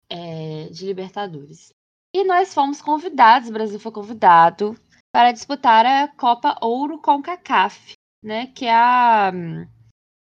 é, 0.09 0.69
de 0.69 0.85
Libertadores. 0.85 1.73
E 2.13 2.23
nós 2.23 2.53
fomos 2.53 2.81
convidados, 2.81 3.49
o 3.49 3.53
Brasil 3.53 3.79
foi 3.79 3.91
convidado 3.91 4.75
para 5.11 5.31
disputar 5.31 5.85
a 5.85 6.07
Copa 6.07 6.57
Ouro 6.61 6.99
com 6.99 7.21
CACAF, 7.21 7.93
né? 8.23 8.47
Que 8.47 8.65
é 8.65 8.73
a 8.73 9.31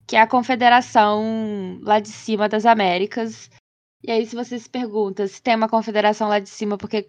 que 0.07 0.15
é 0.15 0.21
a 0.21 0.27
confederação 0.27 1.79
lá 1.81 1.99
de 1.99 2.09
cima 2.09 2.47
das 2.47 2.65
Américas 2.65 3.49
e 4.07 4.11
aí, 4.11 4.25
se 4.25 4.35
você 4.35 4.59
se 4.59 4.69
pergunta 4.69 5.27
se 5.27 5.41
tem 5.41 5.55
uma 5.55 5.67
confederação 5.67 6.27
lá 6.27 6.39
de 6.39 6.49
cima, 6.49 6.77
por 6.77 6.89
que 6.89 7.05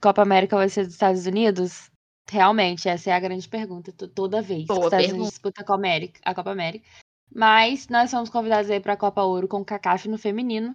Copa 0.00 0.22
América 0.22 0.56
vai 0.56 0.68
ser 0.68 0.84
dos 0.84 0.92
Estados 0.92 1.26
Unidos? 1.26 1.90
Realmente, 2.30 2.88
essa 2.88 3.10
é 3.10 3.12
a 3.14 3.20
grande 3.20 3.48
pergunta, 3.48 3.92
toda 3.92 4.42
vez 4.42 4.66
Boa 4.66 4.78
que 4.78 4.80
os 4.80 4.86
Estados 4.86 5.06
pergunta. 5.06 5.14
Unidos 5.14 5.30
disputa 5.30 5.62
a 5.62 5.64
Copa, 5.64 5.78
América, 5.78 6.20
a 6.24 6.34
Copa 6.34 6.50
América. 6.50 6.86
Mas 7.34 7.88
nós 7.88 8.10
fomos 8.10 8.28
convidados 8.28 8.70
aí 8.70 8.78
para 8.78 8.92
a 8.92 8.96
Copa 8.96 9.22
Ouro 9.22 9.48
com 9.48 9.60
o 9.60 9.64
CACAF 9.64 10.08
no 10.08 10.18
feminino. 10.18 10.74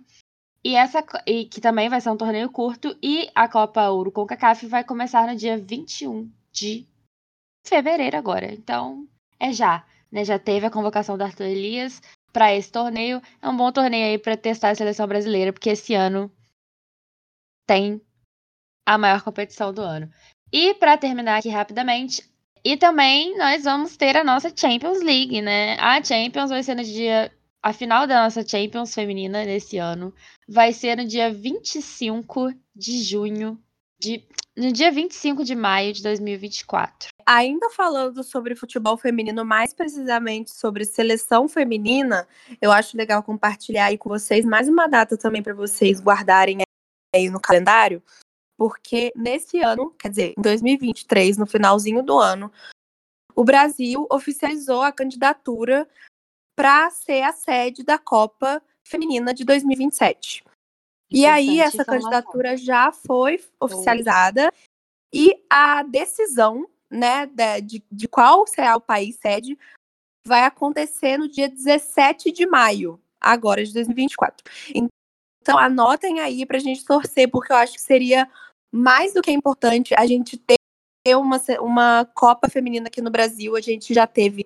E 0.64 0.76
essa 0.76 1.04
e 1.26 1.46
que 1.46 1.62
também 1.62 1.88
vai 1.88 2.02
ser 2.02 2.10
um 2.10 2.18
torneio 2.18 2.50
curto. 2.50 2.98
E 3.02 3.30
a 3.36 3.48
Copa 3.48 3.90
Ouro 3.90 4.12
com 4.12 4.22
o 4.22 4.28
CACAF 4.28 4.66
vai 4.68 4.84
começar 4.84 5.28
no 5.28 5.36
dia 5.36 5.58
21 5.58 6.30
de 6.52 6.88
fevereiro 7.66 8.18
agora. 8.18 8.52
Então, 8.52 9.08
é 9.40 9.54
já. 9.54 9.86
Né? 10.12 10.26
Já 10.26 10.40
teve 10.40 10.66
a 10.66 10.72
convocação 10.72 11.18
do 11.18 11.24
Arthur 11.24 11.46
Elias 11.46 12.02
para 12.32 12.54
esse 12.54 12.72
torneio. 12.72 13.22
É 13.42 13.50
um 13.50 13.56
bom 13.56 13.72
torneio 13.72 14.06
aí 14.06 14.18
para 14.18 14.38
testar 14.38 14.70
a 14.70 14.76
seleção 14.76 15.08
brasileira, 15.08 15.54
porque 15.54 15.70
esse 15.70 15.94
ano 15.94 16.32
tem 17.68 18.02
a 18.86 18.98
maior 18.98 19.22
competição 19.22 19.74
do 19.74 19.82
ano. 19.82 20.12
E 20.52 20.74
para 20.74 20.98
terminar 20.98 21.38
aqui 21.38 21.50
rapidamente, 21.50 22.28
e 22.64 22.76
também 22.76 23.38
nós 23.38 23.64
vamos 23.64 23.96
ter 23.96 24.18
a 24.18 24.24
nossa 24.24 24.52
Champions 24.56 25.02
League, 25.02 25.42
né? 25.42 25.76
A 25.80 26.04
Champions 26.04 26.50
vai 26.50 26.64
ser 26.64 26.76
no 26.76 26.84
dia 26.84 27.32
a 27.62 27.74
final 27.74 28.08
da 28.08 28.24
nossa 28.24 28.46
Champions 28.46 28.94
feminina 28.94 29.44
desse 29.46 29.78
ano 29.78 30.14
vai 30.48 30.72
ser 30.72 30.98
no 30.98 31.06
dia 31.06 31.32
25 31.32 32.54
de 32.76 33.04
junho 33.04 33.62
de 34.00 34.24
no 34.60 34.74
dia 34.74 34.92
25 34.92 35.44
de 35.46 35.56
maio 35.56 35.94
de 35.94 36.04
2024. 36.04 37.10
Ainda 37.26 37.70
falando 37.70 38.22
sobre 38.24 38.56
futebol 38.56 38.98
feminino, 38.98 39.46
mais 39.46 39.74
precisamente 39.74 40.52
sobre 40.52 40.84
seleção 40.84 41.48
feminina, 41.48 42.28
eu 42.62 42.70
acho 42.72 42.98
legal 42.98 43.24
compartilhar 43.24 43.86
aí 43.86 43.98
com 43.98 44.10
vocês 44.10 44.44
mais 44.44 44.68
uma 44.68 44.88
data 44.88 45.16
também 45.16 45.42
para 45.42 45.54
vocês 45.54 46.02
guardarem 46.02 46.58
aí 47.16 47.30
no 47.30 47.40
calendário, 47.40 48.04
porque 48.58 49.14
nesse 49.16 49.62
ano, 49.62 49.92
quer 49.92 50.10
dizer, 50.10 50.34
em 50.38 50.42
2023, 50.42 51.38
no 51.38 51.48
finalzinho 51.48 52.04
do 52.04 52.20
ano, 52.20 52.52
o 53.34 53.46
Brasil 53.46 54.06
oficializou 54.12 54.82
a 54.82 54.92
candidatura 54.92 55.88
para 56.54 56.90
ser 56.90 57.22
a 57.22 57.32
sede 57.32 57.84
da 57.84 57.98
Copa 57.98 58.62
Feminina 58.84 59.34
de 59.34 59.46
2027. 59.46 60.44
E 61.12 61.26
aí, 61.26 61.60
essa 61.60 61.84
candidatura 61.84 62.56
já 62.56 62.92
foi 62.92 63.44
oficializada 63.60 64.54
e 65.14 65.44
a 65.50 65.82
decisão 65.84 66.68
né, 66.90 67.26
de, 67.64 67.84
de 67.92 68.08
qual 68.08 68.46
será 68.46 68.76
o 68.76 68.82
país 68.82 69.16
sede 69.16 69.58
vai 70.26 70.44
acontecer 70.44 71.18
no 71.18 71.28
dia 71.28 71.50
17 71.50 72.32
de 72.32 72.46
maio, 72.46 73.02
agora 73.20 73.64
de 73.64 73.74
2024. 73.74 74.46
Então, 75.42 75.58
anotem 75.58 76.20
aí 76.20 76.46
para 76.46 76.58
a 76.58 76.62
gente 76.62 76.86
torcer, 76.86 77.30
porque 77.30 77.52
eu 77.52 77.58
acho 77.58 77.74
que 77.74 77.82
seria 77.82 78.30
mais 78.72 79.14
do 79.14 79.22
que 79.22 79.32
importante 79.32 79.96
a 79.98 80.06
gente 80.06 80.38
ter 80.38 80.58
uma, 81.16 81.42
uma 81.60 82.06
Copa 82.06 82.48
Feminina 82.50 82.88
aqui 82.88 83.02
no 83.02 83.10
Brasil. 83.10 83.56
A 83.56 83.62
gente 83.62 83.94
já 83.94 84.06
teve 84.06 84.46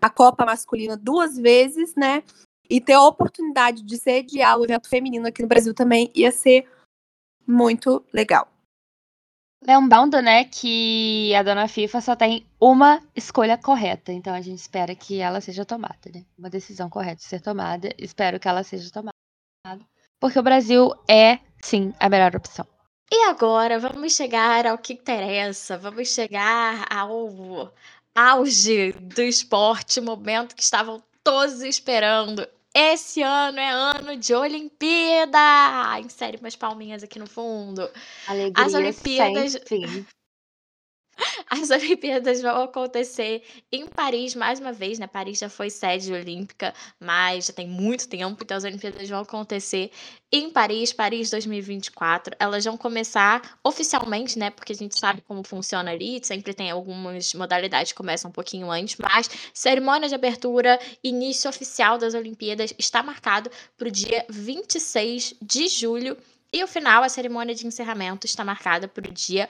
a 0.00 0.08
Copa 0.08 0.44
Masculina 0.44 0.96
duas 0.96 1.36
vezes, 1.36 1.94
né? 1.96 2.22
E 2.68 2.80
ter 2.80 2.94
a 2.94 3.02
oportunidade 3.02 3.82
de 3.82 3.96
sediar 3.98 4.58
o 4.58 4.64
evento 4.64 4.88
feminino 4.88 5.26
aqui 5.26 5.42
no 5.42 5.48
Brasil 5.48 5.74
também 5.74 6.10
ia 6.14 6.32
ser 6.32 6.66
muito 7.46 8.04
legal. 8.12 8.48
Lembrando, 9.66 10.20
né, 10.20 10.44
que 10.44 11.34
a 11.34 11.42
dona 11.42 11.66
FIFA 11.66 12.00
só 12.02 12.14
tem 12.14 12.46
uma 12.60 13.02
escolha 13.16 13.56
correta, 13.56 14.12
então 14.12 14.34
a 14.34 14.40
gente 14.42 14.58
espera 14.58 14.94
que 14.94 15.20
ela 15.20 15.40
seja 15.40 15.64
tomada, 15.64 16.10
né? 16.14 16.22
Uma 16.38 16.50
decisão 16.50 16.90
correta 16.90 17.22
ser 17.22 17.40
tomada, 17.40 17.88
espero 17.96 18.38
que 18.38 18.46
ela 18.46 18.62
seja 18.62 18.90
tomada. 18.90 19.86
Porque 20.20 20.38
o 20.38 20.42
Brasil 20.42 20.90
é, 21.08 21.38
sim, 21.62 21.94
a 21.98 22.10
melhor 22.10 22.36
opção. 22.36 22.66
E 23.10 23.24
agora 23.28 23.78
vamos 23.78 24.14
chegar 24.14 24.66
ao 24.66 24.76
que 24.76 24.92
interessa, 24.92 25.78
vamos 25.78 26.12
chegar 26.12 26.86
ao 26.92 27.72
auge 28.14 28.92
do 28.92 29.22
esporte, 29.22 29.98
momento 29.98 30.54
que 30.54 30.62
estavam 30.62 31.02
todos 31.24 31.62
esperando. 31.62 32.46
Esse 32.76 33.22
ano 33.22 33.58
é 33.58 33.70
ano 33.70 34.16
de 34.16 34.34
Olimpíada! 34.34 35.98
Insere 36.00 36.38
umas 36.38 36.56
palminhas 36.56 37.02
aqui 37.04 37.18
no 37.18 37.26
fundo. 37.26 37.88
Alegria 38.26 38.66
As 38.66 38.74
Olimpíadas. 38.74 39.52
sem 39.52 39.86
fim. 39.86 40.06
As 41.54 41.70
Olimpíadas 41.70 42.42
vão 42.42 42.64
acontecer 42.64 43.42
em 43.70 43.86
Paris 43.86 44.34
mais 44.34 44.58
uma 44.58 44.72
vez, 44.72 44.98
né? 44.98 45.06
Paris 45.06 45.38
já 45.38 45.48
foi 45.48 45.70
sede 45.70 46.12
olímpica, 46.12 46.74
mas 46.98 47.46
já 47.46 47.52
tem 47.52 47.68
muito 47.68 48.08
tempo, 48.08 48.42
então 48.42 48.56
as 48.56 48.64
Olimpíadas 48.64 49.08
vão 49.08 49.20
acontecer 49.20 49.92
em 50.32 50.50
Paris, 50.50 50.92
Paris 50.92 51.30
2024. 51.30 52.34
Elas 52.40 52.64
vão 52.64 52.76
começar 52.76 53.56
oficialmente, 53.62 54.36
né? 54.36 54.50
Porque 54.50 54.72
a 54.72 54.76
gente 54.76 54.98
sabe 54.98 55.20
como 55.20 55.44
funciona 55.44 55.92
ali, 55.92 56.20
sempre 56.24 56.52
tem 56.52 56.72
algumas 56.72 57.32
modalidades 57.34 57.92
que 57.92 57.96
começam 57.96 58.30
um 58.30 58.32
pouquinho 58.32 58.68
antes, 58.68 58.96
mas 58.96 59.30
cerimônia 59.52 60.08
de 60.08 60.14
abertura, 60.16 60.80
início 61.04 61.48
oficial 61.48 61.98
das 61.98 62.14
Olimpíadas 62.14 62.74
está 62.76 63.00
marcado 63.00 63.48
para 63.76 63.86
o 63.86 63.92
dia 63.92 64.26
26 64.28 65.34
de 65.40 65.68
julho. 65.68 66.16
E 66.52 66.62
o 66.62 66.68
final, 66.68 67.02
a 67.02 67.08
cerimônia 67.08 67.52
de 67.52 67.66
encerramento, 67.66 68.26
está 68.26 68.44
marcada 68.44 68.86
para 68.86 69.08
o 69.08 69.12
dia 69.12 69.48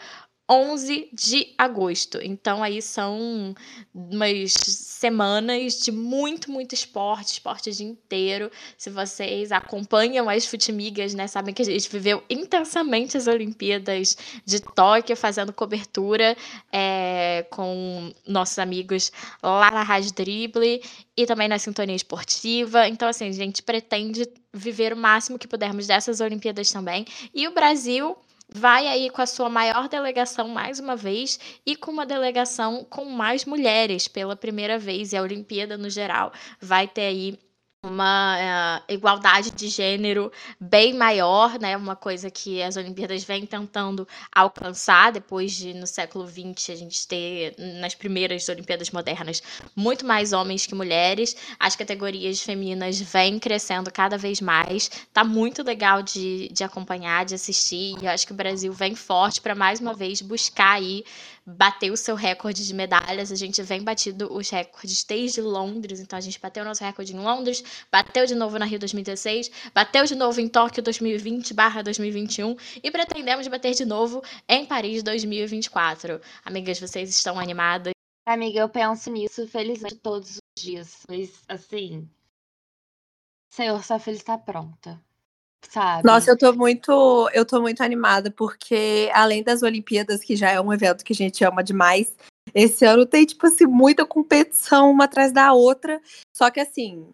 11 0.50 1.08
de 1.12 1.54
agosto. 1.56 2.18
Então 2.22 2.62
aí 2.62 2.82
são 2.82 3.54
umas 3.94 4.52
semanas 4.52 5.80
de 5.80 5.90
muito, 5.90 6.50
muito 6.50 6.74
esporte, 6.74 7.32
esporte 7.32 7.70
o 7.70 7.72
dia 7.72 7.86
inteiro. 7.86 8.50
Se 8.76 8.90
vocês 8.90 9.50
acompanham 9.52 10.28
as 10.28 10.44
futimigas, 10.44 11.14
né, 11.14 11.26
sabem 11.26 11.54
que 11.54 11.62
a 11.62 11.64
gente 11.64 11.88
viveu 11.88 12.22
intensamente 12.28 13.16
as 13.16 13.26
Olimpíadas 13.26 14.16
de 14.44 14.60
Tóquio, 14.60 15.16
fazendo 15.16 15.52
cobertura 15.52 16.36
é, 16.70 17.46
com 17.50 18.12
nossos 18.26 18.58
amigos 18.58 19.10
lá 19.42 19.70
na 19.70 19.82
Rádio 19.82 20.12
Drible 20.12 20.82
e 21.16 21.26
também 21.26 21.48
na 21.48 21.58
Sintonia 21.58 21.96
Esportiva. 21.96 22.86
Então, 22.88 23.08
assim, 23.08 23.28
a 23.28 23.32
gente 23.32 23.62
pretende 23.62 24.28
viver 24.52 24.92
o 24.92 24.96
máximo 24.96 25.38
que 25.38 25.48
pudermos 25.48 25.86
dessas 25.86 26.20
Olimpíadas 26.20 26.70
também. 26.70 27.06
E 27.34 27.48
o 27.48 27.54
Brasil 27.54 28.16
vai 28.52 28.86
aí 28.86 29.10
com 29.10 29.22
a 29.22 29.26
sua 29.26 29.48
maior 29.48 29.88
delegação 29.88 30.48
mais 30.48 30.78
uma 30.78 30.96
vez 30.96 31.38
e 31.64 31.76
com 31.76 31.90
uma 31.90 32.06
delegação 32.06 32.84
com 32.84 33.04
mais 33.04 33.44
mulheres 33.44 34.08
pela 34.08 34.36
primeira 34.36 34.78
vez. 34.78 35.12
E 35.12 35.16
a 35.16 35.22
Olimpíada, 35.22 35.76
no 35.76 35.90
geral, 35.90 36.32
vai 36.60 36.86
ter 36.88 37.02
aí 37.02 37.38
uma 37.84 38.80
uh, 38.88 38.92
igualdade 38.92 39.50
de 39.50 39.68
gênero 39.68 40.32
bem 40.58 40.94
maior, 40.94 41.58
né? 41.58 41.76
Uma 41.76 41.94
coisa 41.94 42.30
que 42.30 42.62
as 42.62 42.76
Olimpíadas 42.76 43.22
vêm 43.24 43.44
tentando 43.46 44.06
alcançar 44.34 45.12
depois 45.12 45.52
de 45.52 45.74
no 45.74 45.86
século 45.86 46.26
XX 46.26 46.70
a 46.70 46.76
gente 46.76 47.06
ter 47.06 47.54
nas 47.80 47.94
primeiras 47.94 48.48
Olimpíadas 48.48 48.90
modernas 48.90 49.42
muito 49.76 50.06
mais 50.06 50.32
homens 50.32 50.66
que 50.66 50.74
mulheres. 50.74 51.36
As 51.58 51.76
categorias 51.76 52.40
femininas 52.40 53.00
vêm 53.00 53.38
crescendo 53.38 53.90
cada 53.92 54.16
vez 54.16 54.40
mais. 54.40 54.90
Tá 55.12 55.22
muito 55.22 55.62
legal 55.62 56.02
de, 56.02 56.48
de 56.48 56.64
acompanhar, 56.64 57.24
de 57.24 57.34
assistir. 57.34 57.96
E 58.00 58.06
eu 58.06 58.10
acho 58.10 58.26
que 58.26 58.32
o 58.32 58.36
Brasil 58.36 58.72
vem 58.72 58.94
forte 58.94 59.40
para 59.40 59.54
mais 59.54 59.80
uma 59.80 59.94
vez 59.94 60.20
buscar 60.22 60.76
aí 60.76 61.04
bater 61.46 61.90
o 61.90 61.96
seu 61.96 62.14
recorde 62.14 62.66
de 62.66 62.74
medalhas. 62.74 63.30
A 63.30 63.34
gente 63.34 63.62
vem 63.62 63.82
batido 63.82 64.32
os 64.32 64.48
recordes 64.48 65.04
desde 65.04 65.40
Londres, 65.40 66.00
então 66.00 66.16
a 66.16 66.20
gente 66.20 66.40
bateu 66.40 66.64
nosso 66.64 66.82
recorde 66.82 67.14
em 67.14 67.18
Londres, 67.18 67.62
bateu 67.90 68.26
de 68.26 68.34
novo 68.34 68.58
na 68.58 68.64
Rio 68.64 68.78
2016, 68.78 69.50
bateu 69.74 70.04
de 70.04 70.14
novo 70.14 70.40
em 70.40 70.48
Tóquio 70.48 70.82
2020/2021 70.82 72.56
e 72.82 72.90
pretendemos 72.90 73.46
bater 73.48 73.74
de 73.74 73.84
novo 73.84 74.22
em 74.48 74.64
Paris 74.66 75.02
2024. 75.02 76.20
Amigas, 76.44 76.80
vocês 76.80 77.10
estão 77.10 77.38
animadas? 77.38 77.92
Amiga, 78.26 78.60
eu 78.60 78.68
penso 78.68 79.10
nisso 79.10 79.46
felizmente 79.46 79.96
todos 79.96 80.36
os 80.36 80.62
dias, 80.62 81.02
mas 81.08 81.42
assim, 81.46 82.08
Senhor, 83.50 83.84
sua 83.84 83.98
filha 83.98 84.16
está 84.16 84.36
pronta. 84.36 85.00
Sabe? 85.70 86.06
Nossa, 86.06 86.30
eu 86.30 86.38
tô 86.38 86.52
muito, 86.52 87.28
eu 87.32 87.44
tô 87.44 87.60
muito 87.60 87.82
animada 87.82 88.30
porque 88.30 89.10
além 89.12 89.42
das 89.42 89.62
Olimpíadas, 89.62 90.22
que 90.22 90.36
já 90.36 90.50
é 90.50 90.60
um 90.60 90.72
evento 90.72 91.04
que 91.04 91.12
a 91.12 91.16
gente 91.16 91.44
ama 91.44 91.62
demais, 91.62 92.14
esse 92.54 92.84
ano 92.84 93.06
tem 93.06 93.24
tipo 93.26 93.46
assim 93.46 93.66
muita 93.66 94.06
competição 94.06 94.90
uma 94.90 95.04
atrás 95.04 95.32
da 95.32 95.52
outra, 95.52 96.00
só 96.36 96.50
que 96.50 96.60
assim, 96.60 97.12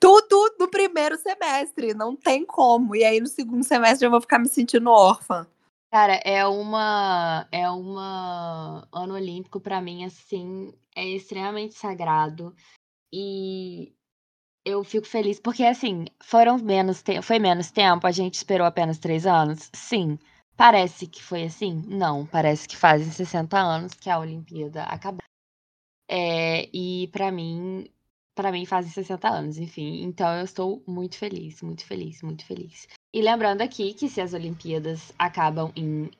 tudo 0.00 0.56
no 0.58 0.68
primeiro 0.68 1.18
semestre, 1.18 1.92
não 1.92 2.16
tem 2.16 2.44
como. 2.46 2.96
E 2.96 3.04
aí 3.04 3.20
no 3.20 3.26
segundo 3.26 3.62
semestre 3.62 4.06
eu 4.06 4.10
vou 4.10 4.20
ficar 4.20 4.38
me 4.38 4.48
sentindo 4.48 4.90
órfã. 4.90 5.46
Cara, 5.92 6.14
é 6.24 6.46
uma 6.46 7.48
é 7.50 7.68
uma 7.68 8.86
ano 8.92 9.14
olímpico 9.14 9.60
pra 9.60 9.80
mim 9.80 10.04
assim, 10.04 10.72
é 10.96 11.04
extremamente 11.04 11.74
sagrado. 11.74 12.54
E 13.12 13.92
eu 14.64 14.84
fico 14.84 15.06
feliz 15.06 15.40
porque, 15.40 15.64
assim, 15.64 16.04
foram 16.22 16.58
menos 16.58 17.02
te- 17.02 17.22
foi 17.22 17.38
menos 17.38 17.70
tempo, 17.70 18.06
a 18.06 18.10
gente 18.10 18.34
esperou 18.34 18.66
apenas 18.66 18.98
três 18.98 19.26
anos? 19.26 19.70
Sim. 19.74 20.18
Parece 20.56 21.06
que 21.06 21.22
foi 21.22 21.44
assim? 21.44 21.82
Não, 21.86 22.26
parece 22.26 22.68
que 22.68 22.76
fazem 22.76 23.10
60 23.10 23.58
anos 23.58 23.94
que 23.94 24.10
a 24.10 24.18
Olimpíada 24.18 24.82
acabou. 24.84 25.20
É, 26.08 26.68
e 26.74 27.08
pra 27.08 27.30
mim, 27.30 27.88
para 28.34 28.52
mim 28.52 28.66
fazem 28.66 28.90
60 28.90 29.28
anos, 29.28 29.58
enfim. 29.58 30.02
Então 30.02 30.28
eu 30.36 30.44
estou 30.44 30.82
muito 30.86 31.16
feliz, 31.16 31.62
muito 31.62 31.84
feliz, 31.86 32.20
muito 32.22 32.44
feliz. 32.44 32.86
E 33.14 33.22
lembrando 33.22 33.62
aqui 33.62 33.94
que 33.94 34.08
se 34.08 34.20
as 34.20 34.34
Olimpíadas 34.34 35.12
acabam 35.18 35.72
em 35.74 36.10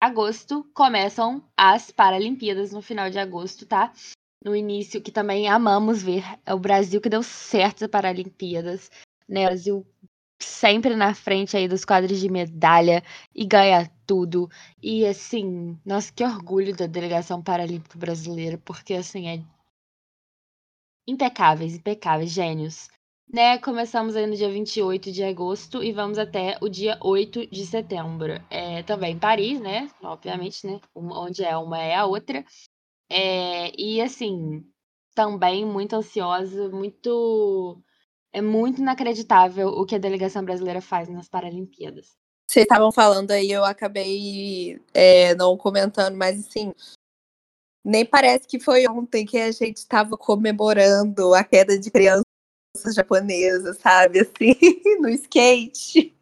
agosto, 0.00 0.64
começam 0.72 1.42
as 1.56 1.90
Paralimpíadas 1.90 2.72
no 2.72 2.80
final 2.80 3.10
de 3.10 3.18
agosto, 3.18 3.66
tá? 3.66 3.92
No 4.44 4.56
início, 4.56 5.02
que 5.02 5.12
também 5.12 5.48
amamos 5.48 6.02
ver, 6.02 6.24
é 6.46 6.54
o 6.54 6.58
Brasil 6.58 7.00
que 7.00 7.08
deu 7.08 7.22
certo 7.22 7.88
para 7.88 8.02
Paralimpíadas, 8.02 8.90
né? 9.28 9.44
O 9.44 9.46
Brasil 9.48 9.86
sempre 10.40 10.96
na 10.96 11.14
frente 11.14 11.56
aí 11.56 11.68
dos 11.68 11.84
quadros 11.84 12.18
de 12.18 12.30
medalha 12.30 13.02
e 13.34 13.44
ganha 13.44 13.90
tudo. 14.06 14.48
E 14.82 15.06
assim, 15.06 15.78
nossa, 15.84 16.12
que 16.12 16.24
orgulho 16.24 16.74
da 16.74 16.86
delegação 16.86 17.42
paralímpica 17.42 17.98
brasileira, 17.98 18.58
porque 18.58 18.94
assim, 18.94 19.28
é 19.28 19.42
impecáveis, 21.06 21.74
impecáveis, 21.74 22.30
gênios. 22.30 22.88
Né, 23.32 23.58
começamos 23.58 24.16
aí 24.16 24.26
no 24.26 24.34
dia 24.34 24.50
28 24.50 25.12
de 25.12 25.22
agosto 25.22 25.84
e 25.84 25.92
vamos 25.92 26.18
até 26.18 26.58
o 26.60 26.68
dia 26.68 26.98
8 27.00 27.46
de 27.46 27.64
setembro. 27.64 28.32
É, 28.50 28.82
também 28.82 29.16
Paris, 29.16 29.60
né? 29.60 29.88
Obviamente, 30.02 30.66
né? 30.66 30.80
Onde 30.92 31.44
é 31.44 31.56
uma 31.56 31.78
é 31.78 31.94
a 31.94 32.06
outra. 32.06 32.44
É, 33.10 33.72
e 33.76 34.00
assim, 34.00 34.64
também 35.14 35.66
muito 35.66 35.96
ansiosa, 35.96 36.68
muito. 36.68 37.82
É 38.32 38.40
muito 38.40 38.80
inacreditável 38.80 39.68
o 39.68 39.84
que 39.84 39.96
a 39.96 39.98
delegação 39.98 40.44
brasileira 40.44 40.80
faz 40.80 41.08
nas 41.08 41.28
Paralimpíadas. 41.28 42.16
Vocês 42.48 42.62
estavam 42.64 42.92
falando 42.92 43.32
aí, 43.32 43.50
eu 43.50 43.64
acabei 43.64 44.80
é, 44.94 45.34
não 45.34 45.56
comentando, 45.56 46.16
mas 46.16 46.46
assim, 46.46 46.72
nem 47.84 48.06
parece 48.06 48.46
que 48.46 48.60
foi 48.60 48.86
ontem 48.88 49.26
que 49.26 49.38
a 49.38 49.50
gente 49.50 49.78
estava 49.78 50.16
comemorando 50.16 51.34
a 51.34 51.42
queda 51.42 51.78
de 51.78 51.90
crianças 51.90 52.24
japonesas, 52.94 53.78
sabe? 53.78 54.20
Assim, 54.20 54.54
no 55.00 55.08
skate. 55.08 56.16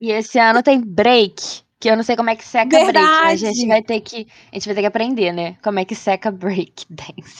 E 0.00 0.12
esse 0.12 0.38
ano 0.38 0.62
tem 0.62 0.80
break. 0.80 1.64
Que 1.80 1.90
eu 1.90 1.96
não 1.96 2.02
sei 2.02 2.16
como 2.16 2.30
é 2.30 2.36
que 2.36 2.44
seca 2.44 2.68
Verdade. 2.68 2.92
break, 2.92 3.24
mas 3.24 3.42
a 3.42 3.52
gente 3.52 3.66
vai 3.68 3.82
ter 3.82 4.00
que. 4.00 4.26
A 4.52 4.54
gente 4.54 4.66
vai 4.66 4.74
ter 4.74 4.80
que 4.80 4.86
aprender, 4.86 5.32
né? 5.32 5.58
Como 5.62 5.78
é 5.78 5.84
que 5.84 5.94
seca 5.94 6.30
break 6.30 6.86
dance. 6.90 7.36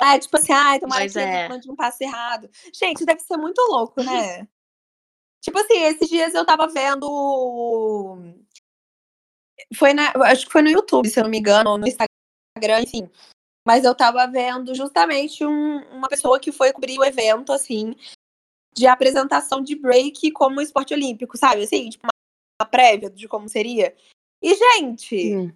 É, 0.00 0.18
tipo 0.18 0.36
assim, 0.36 0.52
ai, 0.52 0.80
tomara 0.80 1.08
que 1.08 1.18
é. 1.18 1.48
mande 1.48 1.70
um 1.70 1.76
passe 1.76 2.04
errado. 2.04 2.48
Gente, 2.72 3.04
deve 3.04 3.20
ser 3.20 3.36
muito 3.36 3.60
louco, 3.70 4.02
né? 4.02 4.48
tipo 5.42 5.58
assim, 5.58 5.82
esses 5.84 6.08
dias 6.08 6.34
eu 6.34 6.44
tava 6.44 6.66
vendo. 6.68 8.18
Foi 9.76 9.92
na. 9.92 10.12
Acho 10.24 10.46
que 10.46 10.52
foi 10.52 10.62
no 10.62 10.70
YouTube, 10.70 11.08
se 11.08 11.20
eu 11.20 11.24
não 11.24 11.30
me 11.30 11.38
engano, 11.38 11.70
ou 11.70 11.78
no 11.78 11.86
Instagram, 11.86 12.80
enfim. 12.80 13.08
Mas 13.66 13.84
eu 13.84 13.94
tava 13.94 14.26
vendo 14.26 14.74
justamente 14.74 15.44
um- 15.46 15.78
uma 15.92 16.08
pessoa 16.08 16.40
que 16.40 16.50
foi 16.50 16.72
cobrir 16.72 16.98
o 16.98 17.04
evento, 17.04 17.52
assim, 17.52 17.94
de 18.74 18.88
apresentação 18.88 19.62
de 19.62 19.76
break 19.76 20.32
como 20.32 20.60
esporte 20.60 20.92
olímpico, 20.92 21.36
sabe? 21.36 21.62
Assim, 21.62 21.88
tipo, 21.90 22.08
prévia 22.64 23.10
de 23.10 23.28
como 23.28 23.48
seria. 23.48 23.94
E, 24.42 24.54
gente, 24.54 25.36
Hum. 25.36 25.52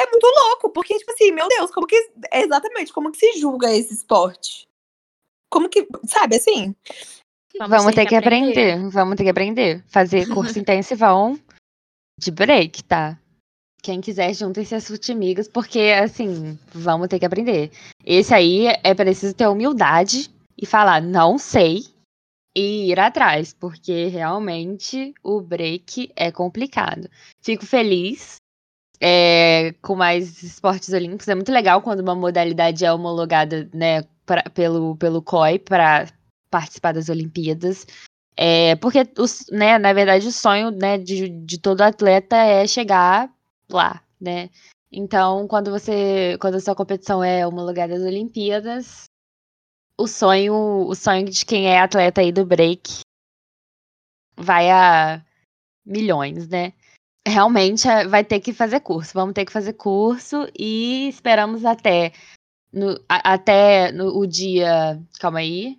é 0.00 0.10
muito 0.10 0.26
louco, 0.26 0.70
porque, 0.70 0.96
tipo 0.98 1.12
assim, 1.12 1.30
meu 1.30 1.48
Deus, 1.48 1.70
como 1.70 1.86
que. 1.86 1.96
é 2.32 2.42
Exatamente, 2.42 2.92
como 2.92 3.12
que 3.12 3.18
se 3.18 3.38
julga 3.38 3.72
esse 3.72 3.94
esporte? 3.94 4.66
Como 5.50 5.68
que. 5.68 5.86
Sabe 6.06 6.36
assim? 6.36 6.74
Vamos, 7.58 7.94
ter 7.94 8.06
que 8.06 8.16
aprender. 8.16 8.88
Vamos 8.90 9.16
ter 9.16 9.22
que 9.22 9.30
aprender. 9.30 9.84
Fazer 9.86 10.26
curso 10.34 10.58
intensivão 10.58 11.38
de 12.18 12.30
break, 12.30 12.82
tá? 12.84 13.18
Quem 13.82 14.00
quiser, 14.00 14.32
juntem-se 14.34 14.74
as 14.74 14.88
futimigas, 14.88 15.46
porque, 15.46 15.92
assim, 16.02 16.58
vamos 16.72 17.06
ter 17.06 17.18
que 17.18 17.26
aprender. 17.26 17.70
Esse 18.04 18.32
aí 18.34 18.66
é 18.82 18.94
preciso 18.94 19.34
ter 19.34 19.46
humildade 19.46 20.30
e 20.56 20.64
falar, 20.64 21.02
não 21.02 21.36
sei, 21.36 21.84
e 22.56 22.90
ir 22.90 23.00
atrás, 23.00 23.52
porque 23.52 24.06
realmente 24.06 25.12
o 25.22 25.40
break 25.40 26.12
é 26.14 26.30
complicado. 26.30 27.08
Fico 27.42 27.66
feliz 27.66 28.36
é, 29.00 29.72
com 29.82 29.94
mais 29.96 30.42
esportes 30.42 30.92
olímpicos. 30.92 31.28
É 31.28 31.34
muito 31.34 31.52
legal 31.52 31.82
quando 31.82 32.00
uma 32.00 32.14
modalidade 32.14 32.84
é 32.84 32.92
homologada 32.92 33.68
né, 33.74 34.02
pra, 34.24 34.42
pelo, 34.54 34.96
pelo 34.96 35.20
COI 35.20 35.58
para 35.58 36.06
participar 36.50 36.92
das 36.92 37.08
Olimpíadas. 37.08 37.86
É, 38.36 38.76
porque, 38.76 39.06
os, 39.18 39.46
né, 39.50 39.78
na 39.78 39.92
verdade, 39.92 40.26
o 40.26 40.32
sonho 40.32 40.70
né, 40.70 40.98
de, 40.98 41.28
de 41.28 41.58
todo 41.58 41.82
atleta 41.82 42.36
é 42.36 42.66
chegar 42.66 43.30
lá, 43.68 44.02
né? 44.20 44.50
Então, 44.90 45.48
quando 45.48 45.70
você, 45.70 46.36
quando 46.40 46.54
a 46.54 46.60
sua 46.60 46.74
competição 46.74 47.22
é 47.22 47.46
homologada 47.46 47.94
às 47.94 48.02
Olimpíadas, 48.02 49.04
o 49.98 50.06
sonho, 50.06 50.54
o 50.86 50.94
sonho 50.94 51.28
de 51.28 51.44
quem 51.44 51.68
é 51.68 51.80
atleta 51.80 52.20
aí 52.20 52.32
do 52.32 52.44
break 52.44 53.00
vai 54.36 54.70
a 54.70 55.24
milhões, 55.84 56.48
né? 56.48 56.72
Realmente 57.26 57.88
é, 57.88 58.06
vai 58.06 58.24
ter 58.24 58.40
que 58.40 58.52
fazer 58.52 58.80
curso. 58.80 59.14
Vamos 59.14 59.34
ter 59.34 59.44
que 59.44 59.52
fazer 59.52 59.74
curso 59.74 60.48
e 60.58 61.08
esperamos 61.08 61.64
até 61.64 62.12
no, 62.72 63.00
até 63.08 63.92
no, 63.92 64.18
o 64.18 64.26
dia, 64.26 65.00
calma 65.20 65.38
aí, 65.38 65.78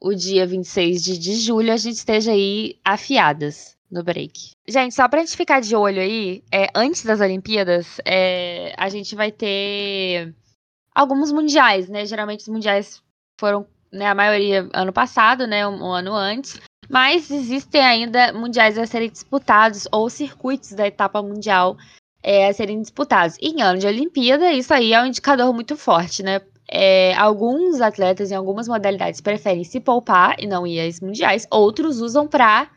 o 0.00 0.14
dia 0.14 0.46
26 0.46 1.02
de, 1.02 1.18
de 1.18 1.34
julho 1.36 1.72
a 1.72 1.76
gente 1.76 1.96
esteja 1.96 2.30
aí 2.32 2.78
afiadas 2.84 3.76
no 3.90 4.02
break. 4.02 4.50
Gente, 4.66 4.94
só 4.94 5.08
pra 5.08 5.20
gente 5.20 5.36
ficar 5.36 5.60
de 5.60 5.74
olho 5.74 6.00
aí, 6.00 6.42
é, 6.52 6.68
antes 6.74 7.04
das 7.04 7.20
Olimpíadas, 7.20 8.00
é, 8.04 8.74
a 8.76 8.88
gente 8.88 9.14
vai 9.14 9.30
ter 9.30 10.34
alguns 10.94 11.32
mundiais, 11.32 11.88
né? 11.88 12.06
Geralmente 12.06 12.40
os 12.40 12.48
mundiais 12.48 13.02
foram, 13.38 13.66
né, 13.92 14.06
a 14.06 14.14
maioria 14.14 14.68
ano 14.72 14.92
passado, 14.92 15.46
né, 15.46 15.66
um, 15.66 15.82
um 15.82 15.92
ano 15.92 16.14
antes. 16.14 16.60
Mas 16.88 17.30
existem 17.30 17.84
ainda 17.84 18.32
mundiais 18.32 18.78
a 18.78 18.86
serem 18.86 19.10
disputados 19.10 19.88
ou 19.90 20.08
circuitos 20.08 20.72
da 20.72 20.86
etapa 20.86 21.20
mundial 21.20 21.76
é, 22.22 22.48
a 22.48 22.52
serem 22.52 22.80
disputados. 22.80 23.36
Em 23.40 23.62
ano 23.62 23.78
de 23.78 23.86
Olimpíada, 23.86 24.52
isso 24.52 24.72
aí 24.72 24.92
é 24.92 25.02
um 25.02 25.06
indicador 25.06 25.52
muito 25.52 25.76
forte, 25.76 26.22
né? 26.22 26.40
É, 26.68 27.14
alguns 27.14 27.80
atletas 27.80 28.30
em 28.32 28.34
algumas 28.34 28.66
modalidades 28.66 29.20
preferem 29.20 29.62
se 29.62 29.78
poupar 29.78 30.34
e 30.38 30.46
não 30.46 30.66
ir 30.66 30.80
às 30.80 31.00
mundiais, 31.00 31.46
outros 31.48 32.00
usam 32.00 32.26
para 32.26 32.68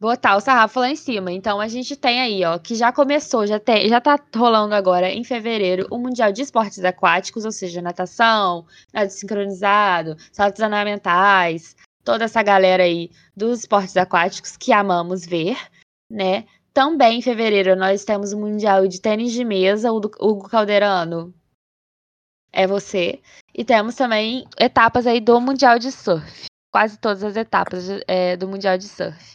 botar 0.00 0.36
o 0.36 0.40
sarrafo 0.40 0.80
lá 0.80 0.90
em 0.90 0.96
cima. 0.96 1.32
Então 1.32 1.60
a 1.60 1.68
gente 1.68 1.96
tem 1.96 2.20
aí, 2.20 2.44
ó, 2.44 2.58
que 2.58 2.74
já 2.74 2.92
começou, 2.92 3.46
já, 3.46 3.58
tem, 3.58 3.88
já 3.88 4.00
tá 4.00 4.18
rolando 4.36 4.74
agora 4.74 5.10
em 5.10 5.24
fevereiro 5.24 5.86
o 5.90 5.98
Mundial 5.98 6.32
de 6.32 6.42
Esportes 6.42 6.84
Aquáticos, 6.84 7.44
ou 7.44 7.52
seja, 7.52 7.82
natação, 7.82 8.66
nado 8.92 9.10
sincronizado, 9.10 10.16
saltos 10.32 10.62
ornamentais, 10.62 11.76
toda 12.04 12.24
essa 12.24 12.42
galera 12.42 12.82
aí 12.82 13.10
dos 13.36 13.60
esportes 13.60 13.96
aquáticos 13.96 14.56
que 14.56 14.72
amamos 14.72 15.26
ver, 15.26 15.56
né? 16.10 16.44
Também 16.72 17.18
em 17.18 17.22
fevereiro 17.22 17.76
nós 17.76 18.04
temos 18.04 18.32
o 18.32 18.38
Mundial 18.38 18.86
de 18.86 19.00
Tênis 19.00 19.32
de 19.32 19.44
Mesa, 19.44 19.92
o 19.92 20.00
do 20.00 20.10
Hugo 20.20 20.48
Calderano. 20.48 21.32
É 22.52 22.66
você. 22.66 23.20
E 23.52 23.64
temos 23.64 23.94
também 23.94 24.46
etapas 24.58 25.06
aí 25.06 25.20
do 25.20 25.40
Mundial 25.40 25.78
de 25.78 25.90
Surf. 25.90 26.46
Quase 26.72 26.98
todas 26.98 27.22
as 27.24 27.36
etapas 27.36 27.86
é, 28.06 28.36
do 28.36 28.48
Mundial 28.48 28.76
de 28.76 28.88
Surf. 28.88 29.34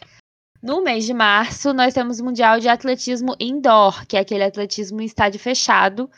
No 0.62 0.82
mês 0.82 1.06
de 1.06 1.14
março, 1.14 1.72
nós 1.72 1.94
temos 1.94 2.20
o 2.20 2.24
Mundial 2.24 2.60
de 2.60 2.68
Atletismo 2.68 3.34
Indoor, 3.40 4.06
que 4.06 4.16
é 4.16 4.20
aquele 4.20 4.44
atletismo 4.44 5.00
em 5.00 5.06
estádio 5.06 5.40
fechado, 5.40 6.10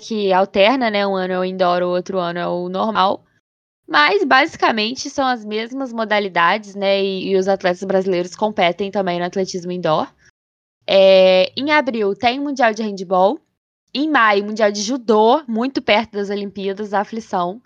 que 0.00 0.32
alterna, 0.32 0.90
né? 0.90 1.06
Um 1.06 1.14
ano 1.14 1.34
é 1.34 1.38
o 1.38 1.44
indoor, 1.44 1.82
o 1.82 1.90
outro 1.90 2.18
ano 2.18 2.38
é 2.38 2.46
o 2.46 2.70
normal. 2.70 3.22
Mas, 3.86 4.24
basicamente, 4.24 5.10
são 5.10 5.26
as 5.26 5.44
mesmas 5.44 5.92
modalidades, 5.92 6.74
né? 6.74 7.02
E, 7.02 7.30
e 7.30 7.36
os 7.36 7.46
atletas 7.46 7.84
brasileiros 7.84 8.34
competem 8.34 8.90
também 8.90 9.18
no 9.18 9.26
atletismo 9.26 9.70
indoor. 9.70 10.10
É, 10.86 11.52
em 11.54 11.70
abril, 11.70 12.14
tem 12.14 12.40
o 12.40 12.44
Mundial 12.44 12.72
de 12.72 12.82
Handball. 12.82 13.38
Em 13.92 14.08
maio, 14.08 14.44
Mundial 14.44 14.72
de 14.72 14.80
Judô, 14.80 15.42
muito 15.46 15.82
perto 15.82 16.12
das 16.12 16.30
Olimpíadas, 16.30 16.90
da 16.90 17.00
aflição. 17.00 17.60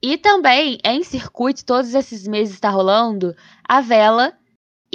E 0.00 0.16
também, 0.18 0.78
em 0.84 1.02
circuito, 1.02 1.64
todos 1.64 1.94
esses 1.94 2.28
meses 2.28 2.54
está 2.54 2.68
rolando 2.68 3.34
a 3.66 3.80
vela 3.80 4.38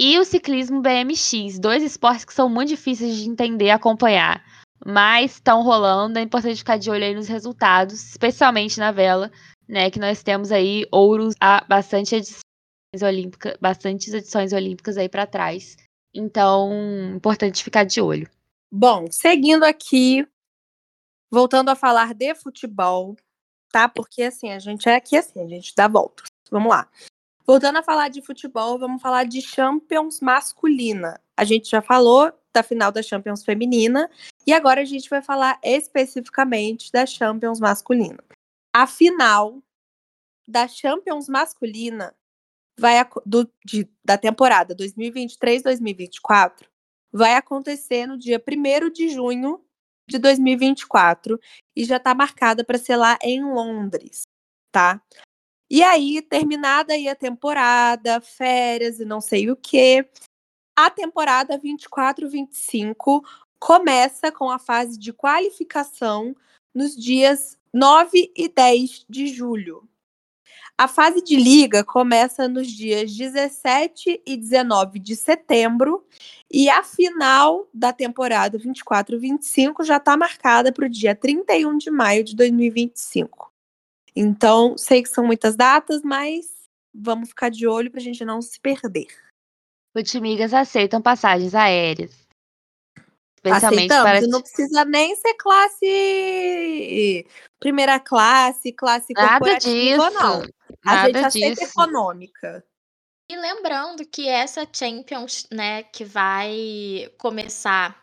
e 0.02 0.18
o 0.18 0.24
ciclismo 0.24 0.80
BMX, 0.80 1.58
dois 1.58 1.82
esportes 1.82 2.24
que 2.24 2.32
são 2.32 2.48
muito 2.48 2.70
difíceis 2.70 3.16
de 3.16 3.28
entender 3.28 3.66
e 3.66 3.70
acompanhar, 3.70 4.42
mas 4.82 5.32
estão 5.32 5.62
rolando, 5.62 6.18
é 6.18 6.22
importante 6.22 6.56
ficar 6.56 6.78
de 6.78 6.90
olho 6.90 7.04
aí 7.04 7.14
nos 7.14 7.28
resultados, 7.28 8.02
especialmente 8.02 8.80
na 8.80 8.92
vela, 8.92 9.30
né, 9.68 9.90
que 9.90 9.98
nós 9.98 10.22
temos 10.22 10.50
aí 10.50 10.86
ouros 10.90 11.34
a 11.38 11.62
bastante 11.68 12.14
edições 12.14 12.42
olímpicas, 13.02 13.58
bastantes 13.60 14.14
edições 14.14 14.54
olímpicas 14.54 14.96
aí 14.96 15.06
para 15.06 15.26
trás. 15.26 15.76
Então, 16.14 16.72
importante 17.14 17.62
ficar 17.62 17.84
de 17.84 18.00
olho. 18.00 18.26
Bom, 18.72 19.04
seguindo 19.10 19.64
aqui, 19.64 20.26
voltando 21.30 21.68
a 21.68 21.76
falar 21.76 22.14
de 22.14 22.34
futebol, 22.34 23.16
tá? 23.70 23.86
Porque 23.86 24.22
assim, 24.22 24.50
a 24.50 24.58
gente 24.58 24.88
é 24.88 24.94
aqui 24.94 25.18
assim, 25.18 25.44
a 25.44 25.46
gente 25.46 25.74
dá 25.76 25.86
voltas. 25.86 26.26
Vamos 26.50 26.70
lá. 26.70 26.88
Voltando 27.50 27.78
a 27.78 27.82
falar 27.82 28.06
de 28.06 28.22
futebol, 28.22 28.78
vamos 28.78 29.02
falar 29.02 29.24
de 29.24 29.42
Champions 29.42 30.20
masculina. 30.20 31.20
A 31.36 31.42
gente 31.42 31.68
já 31.68 31.82
falou 31.82 32.32
da 32.54 32.62
final 32.62 32.92
da 32.92 33.02
Champions 33.02 33.42
feminina 33.42 34.08
e 34.46 34.52
agora 34.52 34.82
a 34.82 34.84
gente 34.84 35.10
vai 35.10 35.20
falar 35.20 35.58
especificamente 35.60 36.92
da 36.92 37.04
Champions 37.04 37.58
masculina. 37.58 38.22
A 38.72 38.86
final 38.86 39.60
da 40.46 40.68
Champions 40.68 41.28
masculina 41.28 42.14
vai 42.78 43.04
do, 43.26 43.52
de, 43.64 43.90
da 44.04 44.16
temporada 44.16 44.72
2023-2024 44.76 46.68
vai 47.12 47.34
acontecer 47.34 48.06
no 48.06 48.16
dia 48.16 48.40
1 48.40 48.90
de 48.92 49.08
junho 49.08 49.60
de 50.08 50.20
2024 50.20 51.36
e 51.74 51.84
já 51.84 51.96
está 51.96 52.14
marcada 52.14 52.62
para 52.62 52.78
ser 52.78 52.94
lá 52.94 53.18
em 53.20 53.42
Londres, 53.42 54.22
tá? 54.70 55.02
E 55.70 55.84
aí, 55.84 56.20
terminada 56.20 56.94
aí 56.94 57.08
a 57.08 57.14
temporada, 57.14 58.20
férias 58.20 58.98
e 58.98 59.04
não 59.04 59.20
sei 59.20 59.50
o 59.52 59.56
que, 59.56 60.04
a 60.76 60.90
temporada 60.90 61.56
24-25 61.58 63.22
começa 63.58 64.32
com 64.32 64.50
a 64.50 64.58
fase 64.58 64.98
de 64.98 65.12
qualificação 65.12 66.34
nos 66.74 66.96
dias 66.96 67.56
9 67.72 68.32
e 68.34 68.48
10 68.48 69.06
de 69.08 69.28
julho. 69.28 69.88
A 70.76 70.88
fase 70.88 71.22
de 71.22 71.36
liga 71.36 71.84
começa 71.84 72.48
nos 72.48 72.66
dias 72.66 73.14
17 73.14 74.22
e 74.26 74.36
19 74.36 74.98
de 74.98 75.14
setembro 75.14 76.04
e 76.50 76.70
a 76.70 76.82
final 76.82 77.68
da 77.72 77.92
temporada 77.92 78.58
24-25 78.58 79.84
já 79.84 79.98
está 79.98 80.16
marcada 80.16 80.72
para 80.72 80.86
o 80.86 80.88
dia 80.88 81.14
31 81.14 81.76
de 81.76 81.90
maio 81.90 82.24
de 82.24 82.34
2025. 82.34 83.52
Então, 84.14 84.76
sei 84.76 85.02
que 85.02 85.08
são 85.08 85.24
muitas 85.24 85.56
datas, 85.56 86.02
mas 86.02 86.46
vamos 86.94 87.28
ficar 87.30 87.50
de 87.50 87.66
olho 87.66 87.90
para 87.90 88.00
a 88.00 88.02
gente 88.02 88.24
não 88.24 88.42
se 88.42 88.58
perder. 88.60 89.06
Futimigas 89.96 90.54
aceitam 90.54 91.00
passagens 91.00 91.54
aéreas. 91.54 92.26
Especialmente 93.36 93.92
Aceitamos, 93.92 94.20
para... 94.20 94.26
não 94.28 94.42
precisa 94.42 94.84
nem 94.84 95.16
ser 95.16 95.34
classe 95.34 97.26
primeira 97.60 98.00
classe, 98.00 98.72
classe 98.72 99.12
Nada 99.12 99.58
disso. 99.58 100.10
não. 100.10 100.42
A 100.84 100.94
Nada 100.94 101.06
gente 101.06 101.24
aceita 101.24 101.60
disso. 101.60 101.72
econômica. 101.72 102.64
E 103.30 103.36
lembrando 103.36 104.04
que 104.04 104.28
essa 104.28 104.66
Champions, 104.72 105.46
né, 105.52 105.84
que 105.84 106.04
vai 106.04 107.12
começar 107.16 107.96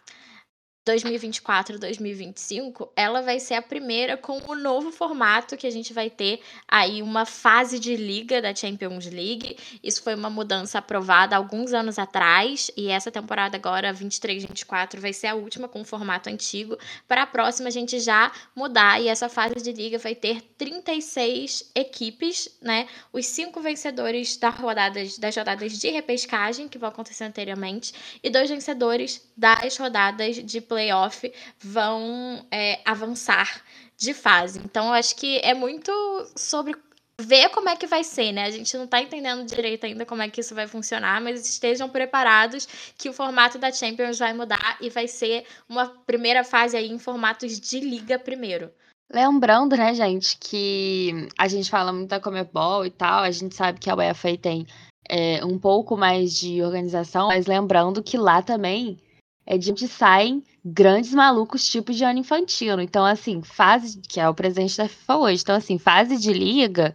2024, 0.87 1.77
2025, 1.77 2.89
ela 2.95 3.21
vai 3.21 3.39
ser 3.39 3.55
a 3.55 3.61
primeira 3.61 4.15
com 4.15 4.41
o 4.47 4.55
novo 4.55 4.89
formato 4.89 5.57
que 5.57 5.67
a 5.67 5.69
gente 5.69 5.93
vai 5.93 6.09
ter 6.09 6.39
aí 6.65 7.01
uma 7.01 7.25
fase 7.25 7.77
de 7.77 7.95
liga 7.95 8.41
da 8.41 8.55
Champions 8.55 9.05
League. 9.05 9.57
Isso 9.83 10.01
foi 10.01 10.15
uma 10.15 10.29
mudança 10.29 10.79
aprovada 10.79 11.35
alguns 11.35 11.73
anos 11.73 11.99
atrás 11.99 12.71
e 12.77 12.87
essa 12.87 13.11
temporada 13.11 13.57
agora 13.57 13.91
23, 13.91 14.45
24 14.45 15.01
vai 15.01 15.11
ser 15.11 15.27
a 15.27 15.35
última 15.35 15.67
com 15.67 15.81
o 15.81 15.85
formato 15.85 16.29
antigo. 16.29 16.77
Para 17.05 17.23
a 17.23 17.27
próxima 17.27 17.67
a 17.67 17.71
gente 17.71 17.99
já 17.99 18.31
mudar 18.55 19.01
e 19.01 19.09
essa 19.09 19.27
fase 19.27 19.55
de 19.55 19.73
liga 19.73 19.97
vai 19.97 20.15
ter 20.15 20.41
36 20.57 21.69
equipes, 21.75 22.47
né? 22.61 22.87
Os 23.11 23.25
cinco 23.25 23.59
vencedores 23.59 24.37
das 24.37 24.55
rodadas 24.55 25.17
das 25.17 25.35
rodadas 25.35 25.77
de 25.77 25.89
repescagem 25.89 26.69
que 26.69 26.77
vão 26.77 26.87
acontecer 26.87 27.25
anteriormente 27.25 27.93
e 28.23 28.29
dois 28.29 28.49
vencedores 28.49 29.21
das 29.35 29.75
rodadas 29.75 30.37
de 30.37 30.61
play 30.61 30.76
playoff 30.77 31.33
vão 31.59 32.45
é, 32.51 32.79
avançar 32.85 33.63
de 33.97 34.13
fase. 34.13 34.61
Então, 34.63 34.87
eu 34.87 34.93
acho 34.93 35.15
que 35.15 35.39
é 35.39 35.55
muito 35.55 35.91
sobre 36.35 36.75
ver 37.19 37.49
como 37.49 37.67
é 37.67 37.75
que 37.75 37.87
vai 37.87 38.03
ser, 38.03 38.31
né? 38.31 38.45
A 38.45 38.51
gente 38.51 38.77
não 38.77 38.85
tá 38.85 39.01
entendendo 39.01 39.43
direito 39.43 39.87
ainda 39.87 40.05
como 40.05 40.21
é 40.21 40.29
que 40.29 40.39
isso 40.39 40.53
vai 40.53 40.67
funcionar, 40.67 41.19
mas 41.19 41.49
estejam 41.49 41.89
preparados 41.89 42.67
que 42.95 43.09
o 43.09 43.13
formato 43.13 43.57
da 43.57 43.71
Champions 43.71 44.19
vai 44.19 44.33
mudar 44.33 44.77
e 44.79 44.87
vai 44.91 45.07
ser 45.07 45.45
uma 45.67 45.87
primeira 46.05 46.43
fase 46.43 46.77
aí 46.77 46.91
em 46.91 46.99
formatos 46.99 47.59
de 47.59 47.79
liga 47.79 48.19
primeiro. 48.19 48.71
Lembrando, 49.11 49.75
né, 49.75 49.95
gente, 49.95 50.37
que 50.37 51.27
a 51.39 51.47
gente 51.47 51.71
fala 51.71 51.91
muito 51.91 52.09
da 52.09 52.19
Comebol 52.19 52.85
e 52.85 52.91
tal, 52.91 53.23
a 53.23 53.31
gente 53.31 53.55
sabe 53.55 53.79
que 53.79 53.89
a 53.89 53.95
UEFA 53.95 54.37
tem 54.37 54.67
é, 55.09 55.43
um 55.43 55.57
pouco 55.57 55.97
mais 55.97 56.35
de 56.35 56.61
organização, 56.61 57.29
mas 57.29 57.47
lembrando 57.47 58.03
que 58.03 58.17
lá 58.17 58.43
também 58.43 58.99
é 59.47 59.57
de 59.57 59.71
onde 59.71 59.87
saem 59.87 60.43
grandes 60.63 61.13
malucos 61.13 61.63
tipo 61.63 61.93
de 61.93 62.03
ano 62.03 62.19
Infantino. 62.19 62.81
Então, 62.81 63.05
assim, 63.05 63.41
fase, 63.41 64.01
que 64.01 64.19
é 64.19 64.27
o 64.27 64.35
presidente 64.35 64.77
da 64.77 64.89
FIFA 64.89 65.17
hoje. 65.17 65.41
Então, 65.41 65.55
assim, 65.55 65.79
fase 65.79 66.17
de 66.17 66.33
liga, 66.33 66.93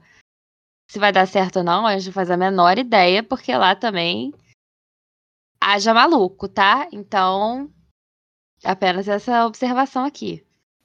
se 0.86 0.98
vai 0.98 1.10
dar 1.10 1.26
certo 1.26 1.56
ou 1.60 1.64
não, 1.64 1.86
a 1.86 1.98
gente 1.98 2.12
faz 2.12 2.30
a 2.30 2.36
menor 2.36 2.76
ideia, 2.76 3.22
porque 3.22 3.56
lá 3.56 3.74
também 3.74 4.34
haja 5.58 5.94
maluco, 5.94 6.46
tá? 6.46 6.86
Então, 6.92 7.72
apenas 8.62 9.08
essa 9.08 9.46
observação 9.46 10.04
aqui. 10.04 10.44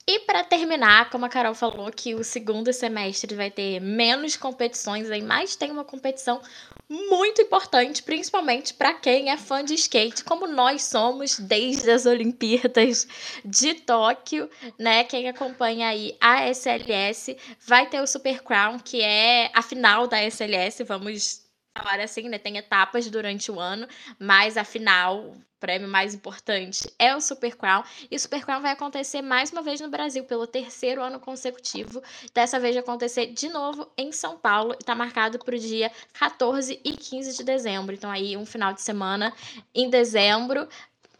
E 0.09 0.19
para 0.19 0.41
terminar, 0.41 1.09
como 1.09 1.25
a 1.25 1.29
Carol 1.29 1.53
falou, 1.53 1.91
que 1.91 2.15
o 2.15 2.23
segundo 2.23 2.71
semestre 2.71 3.35
vai 3.35 3.51
ter 3.51 3.81
menos 3.81 4.37
competições, 4.37 5.11
aí 5.11 5.21
mais 5.21 5.57
tem 5.57 5.69
uma 5.69 5.83
competição 5.83 6.41
muito 6.89 7.41
importante, 7.41 8.01
principalmente 8.01 8.73
para 8.73 8.93
quem 8.93 9.29
é 9.29 9.35
fã 9.35 9.65
de 9.65 9.73
skate, 9.73 10.23
como 10.23 10.47
nós 10.47 10.83
somos 10.83 11.37
desde 11.37 11.91
as 11.91 12.05
Olimpíadas 12.05 13.05
de 13.43 13.73
Tóquio, 13.73 14.49
né? 14.79 15.03
Quem 15.03 15.27
acompanha 15.27 15.89
aí 15.89 16.15
a 16.21 16.47
SLS 16.47 17.35
vai 17.65 17.89
ter 17.89 17.99
o 17.99 18.07
Super 18.07 18.41
Crown, 18.41 18.79
que 18.79 19.01
é 19.01 19.51
a 19.53 19.61
final 19.61 20.07
da 20.07 20.23
SLS, 20.23 20.85
vamos 20.85 21.46
falar 21.77 21.99
assim, 21.99 22.29
né? 22.29 22.37
Tem 22.37 22.57
etapas 22.57 23.09
durante 23.09 23.51
o 23.51 23.59
ano, 23.59 23.87
mas 24.19 24.57
a 24.57 24.63
final, 24.63 25.17
o 25.17 25.41
prêmio 25.59 25.87
mais 25.87 26.13
importante 26.13 26.91
é 26.99 27.15
o 27.15 27.21
Super 27.21 27.55
Crown. 27.55 27.83
E 28.09 28.15
o 28.15 28.19
Super 28.19 28.45
Crown 28.45 28.61
vai 28.61 28.71
acontecer 28.71 29.21
mais 29.21 29.51
uma 29.51 29.61
vez 29.61 29.81
no 29.81 29.89
Brasil, 29.89 30.23
pelo 30.23 30.47
terceiro 30.47 31.01
ano 31.01 31.19
consecutivo. 31.19 32.01
Dessa 32.33 32.59
vez 32.59 32.75
vai 32.75 32.83
acontecer 32.83 33.27
de 33.27 33.49
novo 33.49 33.91
em 33.97 34.11
São 34.11 34.37
Paulo 34.37 34.73
e 34.73 34.77
está 34.77 34.93
marcado 34.95 35.39
para 35.39 35.55
o 35.55 35.59
dia 35.59 35.91
14 36.13 36.79
e 36.83 36.91
15 36.93 37.37
de 37.37 37.43
dezembro. 37.43 37.95
Então, 37.95 38.09
aí, 38.11 38.37
um 38.37 38.45
final 38.45 38.73
de 38.73 38.81
semana 38.81 39.33
em 39.73 39.89
dezembro 39.89 40.67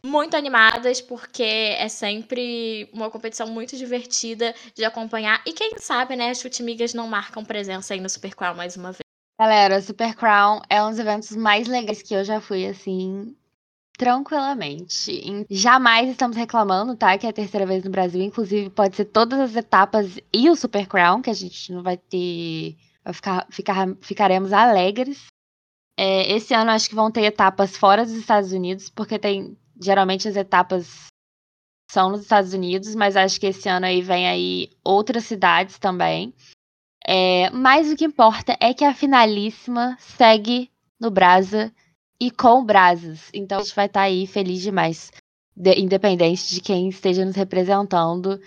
muito 0.04 0.38
animadas, 0.38 1.02
porque 1.02 1.44
é 1.44 1.88
sempre 1.90 2.90
uma 2.94 3.10
competição 3.10 3.48
muito 3.48 3.76
divertida 3.76 4.56
de 4.74 4.86
acompanhar. 4.86 5.42
E 5.46 5.54
quem 5.54 5.78
sabe, 5.80 6.16
né, 6.16 6.30
as 6.30 6.42
Futimigas 6.42 6.94
não 6.94 7.08
marcam 7.08 7.44
presença 7.44 7.94
aí 7.94 8.00
no 8.00 8.10
Super 8.10 8.36
Crown 8.36 8.56
mais 8.56 8.76
uma 8.78 8.92
vez. 8.92 9.07
Galera, 9.40 9.80
Super 9.82 10.16
Crown 10.16 10.62
é 10.68 10.84
um 10.84 10.90
dos 10.90 10.98
eventos 10.98 11.36
mais 11.36 11.68
legais 11.68 12.02
que 12.02 12.16
eu 12.16 12.24
já 12.24 12.42
fui, 12.42 12.66
assim, 12.66 13.36
tranquilamente. 13.96 15.46
Jamais 15.48 16.10
estamos 16.10 16.36
reclamando, 16.36 16.96
tá? 16.96 17.16
Que 17.18 17.28
é 17.28 17.30
a 17.30 17.34
terceira 17.34 17.66
vez 17.66 17.84
no 17.84 17.92
Brasil. 17.92 18.22
Inclusive, 18.22 18.72
pode 18.72 18.96
ser 18.96 19.06
todas 19.06 19.40
as 19.40 19.56
etapas 19.56 20.18
e 20.34 20.50
o 20.50 20.56
Super 20.56 20.88
Crown, 20.88 21.22
que 21.22 21.30
a 21.30 21.36
gente 21.36 21.72
não 21.72 21.84
vai 21.84 21.98
ter. 21.98 22.76
Vai 23.04 23.14
ficar, 23.14 23.48
ficar, 23.52 23.88
ficaremos 24.02 24.52
alegres. 24.54 25.28
É, 26.00 26.32
esse 26.32 26.56
ano 26.56 26.72
acho 26.72 26.90
que 26.90 26.96
vão 26.96 27.12
ter 27.12 27.22
etapas 27.22 27.78
fora 27.78 28.04
dos 28.04 28.14
Estados 28.14 28.52
Unidos, 28.52 28.90
porque 28.90 29.20
tem. 29.20 29.56
Geralmente 29.80 30.28
as 30.28 30.36
etapas 30.36 31.08
são 31.92 32.10
nos 32.10 32.22
Estados 32.22 32.54
Unidos, 32.54 32.96
mas 32.96 33.16
acho 33.16 33.40
que 33.40 33.46
esse 33.46 33.70
ano 33.70 33.86
aí 33.86 34.02
vem 34.02 34.28
aí 34.28 34.72
outras 34.84 35.26
cidades 35.26 35.78
também. 35.78 36.34
É, 37.06 37.50
mas 37.52 37.92
o 37.92 37.96
que 37.96 38.06
importa 38.06 38.58
é 38.60 38.74
que 38.74 38.84
a 38.84 38.94
finalíssima 38.94 39.98
segue 40.00 40.72
no 41.00 41.10
Brasa 41.10 41.74
e 42.20 42.32
com 42.32 42.64
Brasas. 42.64 43.30
Então 43.34 43.60
a 43.60 43.64
gente 43.64 43.76
vai 43.76 43.86
estar 43.86 44.02
tá 44.02 44.06
aí 44.06 44.26
feliz 44.26 44.62
demais, 44.62 45.12
de, 45.56 45.80
independente 45.80 46.54
de 46.54 46.62
quem 46.62 46.90
esteja 46.90 47.26
nos 47.26 47.36
representando. 47.36 48.40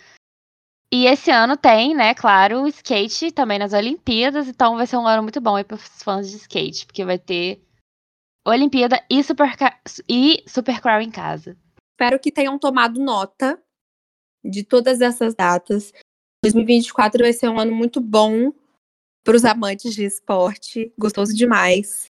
E 0.93 1.07
esse 1.07 1.31
ano 1.31 1.57
tem, 1.57 1.95
né, 1.95 2.15
claro, 2.15 2.63
o 2.63 2.69
skate 2.69 3.31
também 3.31 3.61
nas 3.61 3.73
Olimpíadas, 3.73 4.49
então 4.49 4.77
vai 4.77 4.87
ser 4.87 4.97
um 4.97 5.07
ano 5.07 5.23
muito 5.23 5.41
bom 5.41 5.55
aí 5.55 5.63
para 5.63 5.77
os 5.77 6.03
fãs 6.03 6.29
de 6.29 6.37
skate, 6.37 6.85
porque 6.85 7.05
vai 7.05 7.17
ter 7.17 7.65
Olimpíada 8.45 9.01
e 9.09 9.23
Super, 9.23 9.57
e 10.09 10.43
Super 10.49 11.01
em 11.01 11.11
casa. 11.11 11.57
Espero 11.93 12.19
que 12.19 12.33
tenham 12.33 12.59
tomado 12.59 12.99
nota 12.99 13.63
de 14.45 14.65
todas 14.65 15.01
essas 15.01 15.35
datas 15.35 15.93
2024 16.45 17.23
vai 17.23 17.33
ser 17.33 17.49
um 17.49 17.59
ano 17.59 17.75
muito 17.75 18.01
bom 18.01 18.53
para 19.23 19.37
os 19.37 19.45
amantes 19.45 19.95
de 19.95 20.05
esporte, 20.05 20.93
gostoso 20.99 21.35
demais. 21.35 22.07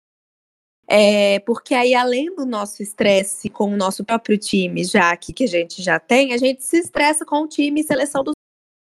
É, 0.86 1.40
porque 1.40 1.74
aí, 1.74 1.94
além 1.94 2.34
do 2.34 2.46
nosso 2.46 2.82
estresse 2.82 3.50
com 3.50 3.72
o 3.72 3.76
nosso 3.76 4.04
próprio 4.04 4.38
time, 4.38 4.84
já 4.84 5.14
que, 5.16 5.32
que 5.32 5.44
a 5.44 5.48
gente 5.48 5.82
já 5.82 5.98
tem, 5.98 6.32
a 6.32 6.38
gente 6.38 6.62
se 6.62 6.78
estressa 6.78 7.24
com 7.24 7.42
o 7.42 7.48
time 7.48 7.80
e 7.80 7.84
seleção 7.84 8.24
dos 8.24 8.34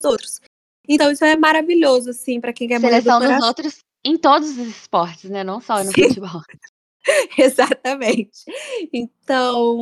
outros. 0.03 0.39
Então, 0.87 1.11
isso 1.11 1.25
é 1.25 1.35
maravilhoso, 1.35 2.11
assim, 2.11 2.39
para 2.39 2.53
quem 2.53 2.67
quer 2.67 2.79
Seleção 2.79 3.19
do 3.19 3.27
dos 3.27 3.43
outros 3.43 3.79
em 4.03 4.17
todos 4.17 4.51
os 4.51 4.67
esportes, 4.67 5.31
né? 5.31 5.43
Não 5.43 5.59
só 5.59 5.83
no 5.83 5.91
Sim. 5.91 6.09
futebol. 6.09 6.41
Exatamente. 7.37 8.45
Então, 8.91 9.77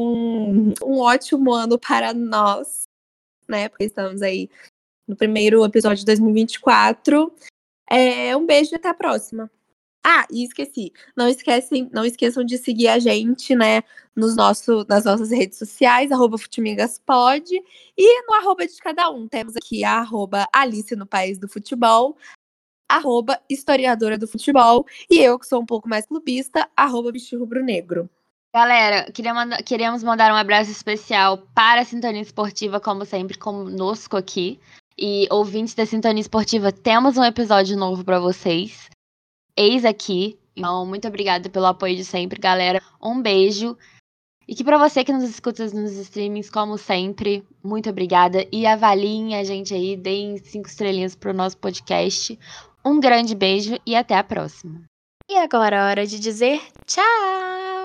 um 0.84 1.00
ótimo 1.00 1.54
ano 1.54 1.80
para 1.80 2.14
nós, 2.14 2.84
né? 3.48 3.70
Porque 3.70 3.86
estamos 3.86 4.22
aí 4.22 4.50
no 5.14 5.16
primeiro 5.16 5.64
episódio 5.64 6.00
de 6.00 6.06
2024. 6.06 7.32
É, 7.90 8.36
um 8.36 8.46
beijo 8.46 8.74
e 8.74 8.76
até 8.76 8.90
a 8.90 8.94
próxima. 8.94 9.50
Ah, 10.06 10.26
e 10.30 10.44
esqueci. 10.44 10.92
Não 11.16 11.30
esquecem, 11.30 11.90
não 11.94 12.04
esqueçam 12.04 12.44
de 12.44 12.58
seguir 12.58 12.90
a 12.90 13.00
gente, 13.00 13.56
né, 13.56 13.84
nos 14.16 14.36
nosso, 14.36 14.86
nas 14.90 15.06
nossas 15.06 15.32
redes 15.32 15.58
sociais, 15.58 16.12
arroba 16.12 16.38
Futimigaspod, 16.38 17.50
e 17.98 18.28
no 18.28 18.34
arroba 18.34 18.68
de 18.68 18.78
cada 18.80 19.10
um. 19.10 19.28
Temos 19.28 19.56
aqui 19.56 19.84
a 19.86 20.00
arroba 20.00 20.46
Alice 20.52 20.94
no 20.96 21.06
País 21.06 21.38
do 21.38 21.48
Futebol, 21.48 22.18
arroba 22.90 23.40
historiadora 23.50 24.18
do 24.18 24.28
futebol, 24.28 24.86
e 25.10 25.20
eu, 25.20 25.40
que 25.40 25.48
sou 25.48 25.62
um 25.62 25.66
pouco 25.66 25.88
mais 25.88 26.06
clubista, 26.06 26.70
arroba 26.76 27.12
bicho 27.12 27.38
rubro-negro. 27.40 28.10
Galera, 28.54 29.12
queria 29.12 29.34
manda 29.34 29.64
queríamos 29.64 30.04
mandar 30.04 30.32
um 30.32 30.36
abraço 30.36 30.70
especial 30.70 31.40
para 31.56 31.82
a 31.82 31.86
Sintonia 31.86 32.22
Esportiva, 32.22 32.80
como 32.80 33.04
sempre, 33.04 33.38
conosco 33.38 34.16
aqui. 34.16 34.60
E 34.98 35.28
ouvintes 35.32 35.74
da 35.74 35.86
Sintonia 35.86 36.22
Esportiva, 36.22 36.72
temos 36.72 37.18
um 37.18 37.24
episódio 37.24 37.76
novo 37.78 38.04
para 38.04 38.20
vocês. 38.20 38.90
Eis 39.58 39.86
aqui. 39.86 40.38
Então, 40.56 40.86
muito 40.86 41.08
obrigada 41.08 41.50
pelo 41.50 41.66
apoio 41.66 41.96
de 41.96 42.06
sempre, 42.06 42.40
galera. 42.40 42.82
Um 43.02 43.22
beijo. 43.22 43.76
E 44.48 44.54
que 44.54 44.64
para 44.64 44.78
você 44.78 45.04
que 45.04 45.14
nos 45.14 45.24
escuta 45.24 45.66
nos 45.66 45.94
streamings, 45.94 46.50
como 46.50 46.78
sempre, 46.78 47.44
muito 47.64 47.90
obrigada. 47.90 48.46
E 48.52 48.66
avaliem 48.66 49.36
a 49.36 49.44
gente 49.44 49.74
aí, 49.74 49.96
deem 49.96 50.38
cinco 50.38 50.68
estrelinhas 50.68 51.16
pro 51.16 51.34
nosso 51.34 51.58
podcast. 51.58 52.38
Um 52.86 53.00
grande 53.00 53.34
beijo 53.34 53.80
e 53.86 53.96
até 53.96 54.16
a 54.16 54.24
próxima. 54.24 54.84
E 55.30 55.38
agora 55.38 55.78
é 55.78 55.84
hora 55.84 56.06
de 56.06 56.20
dizer 56.20 56.62
tchau! 56.86 57.83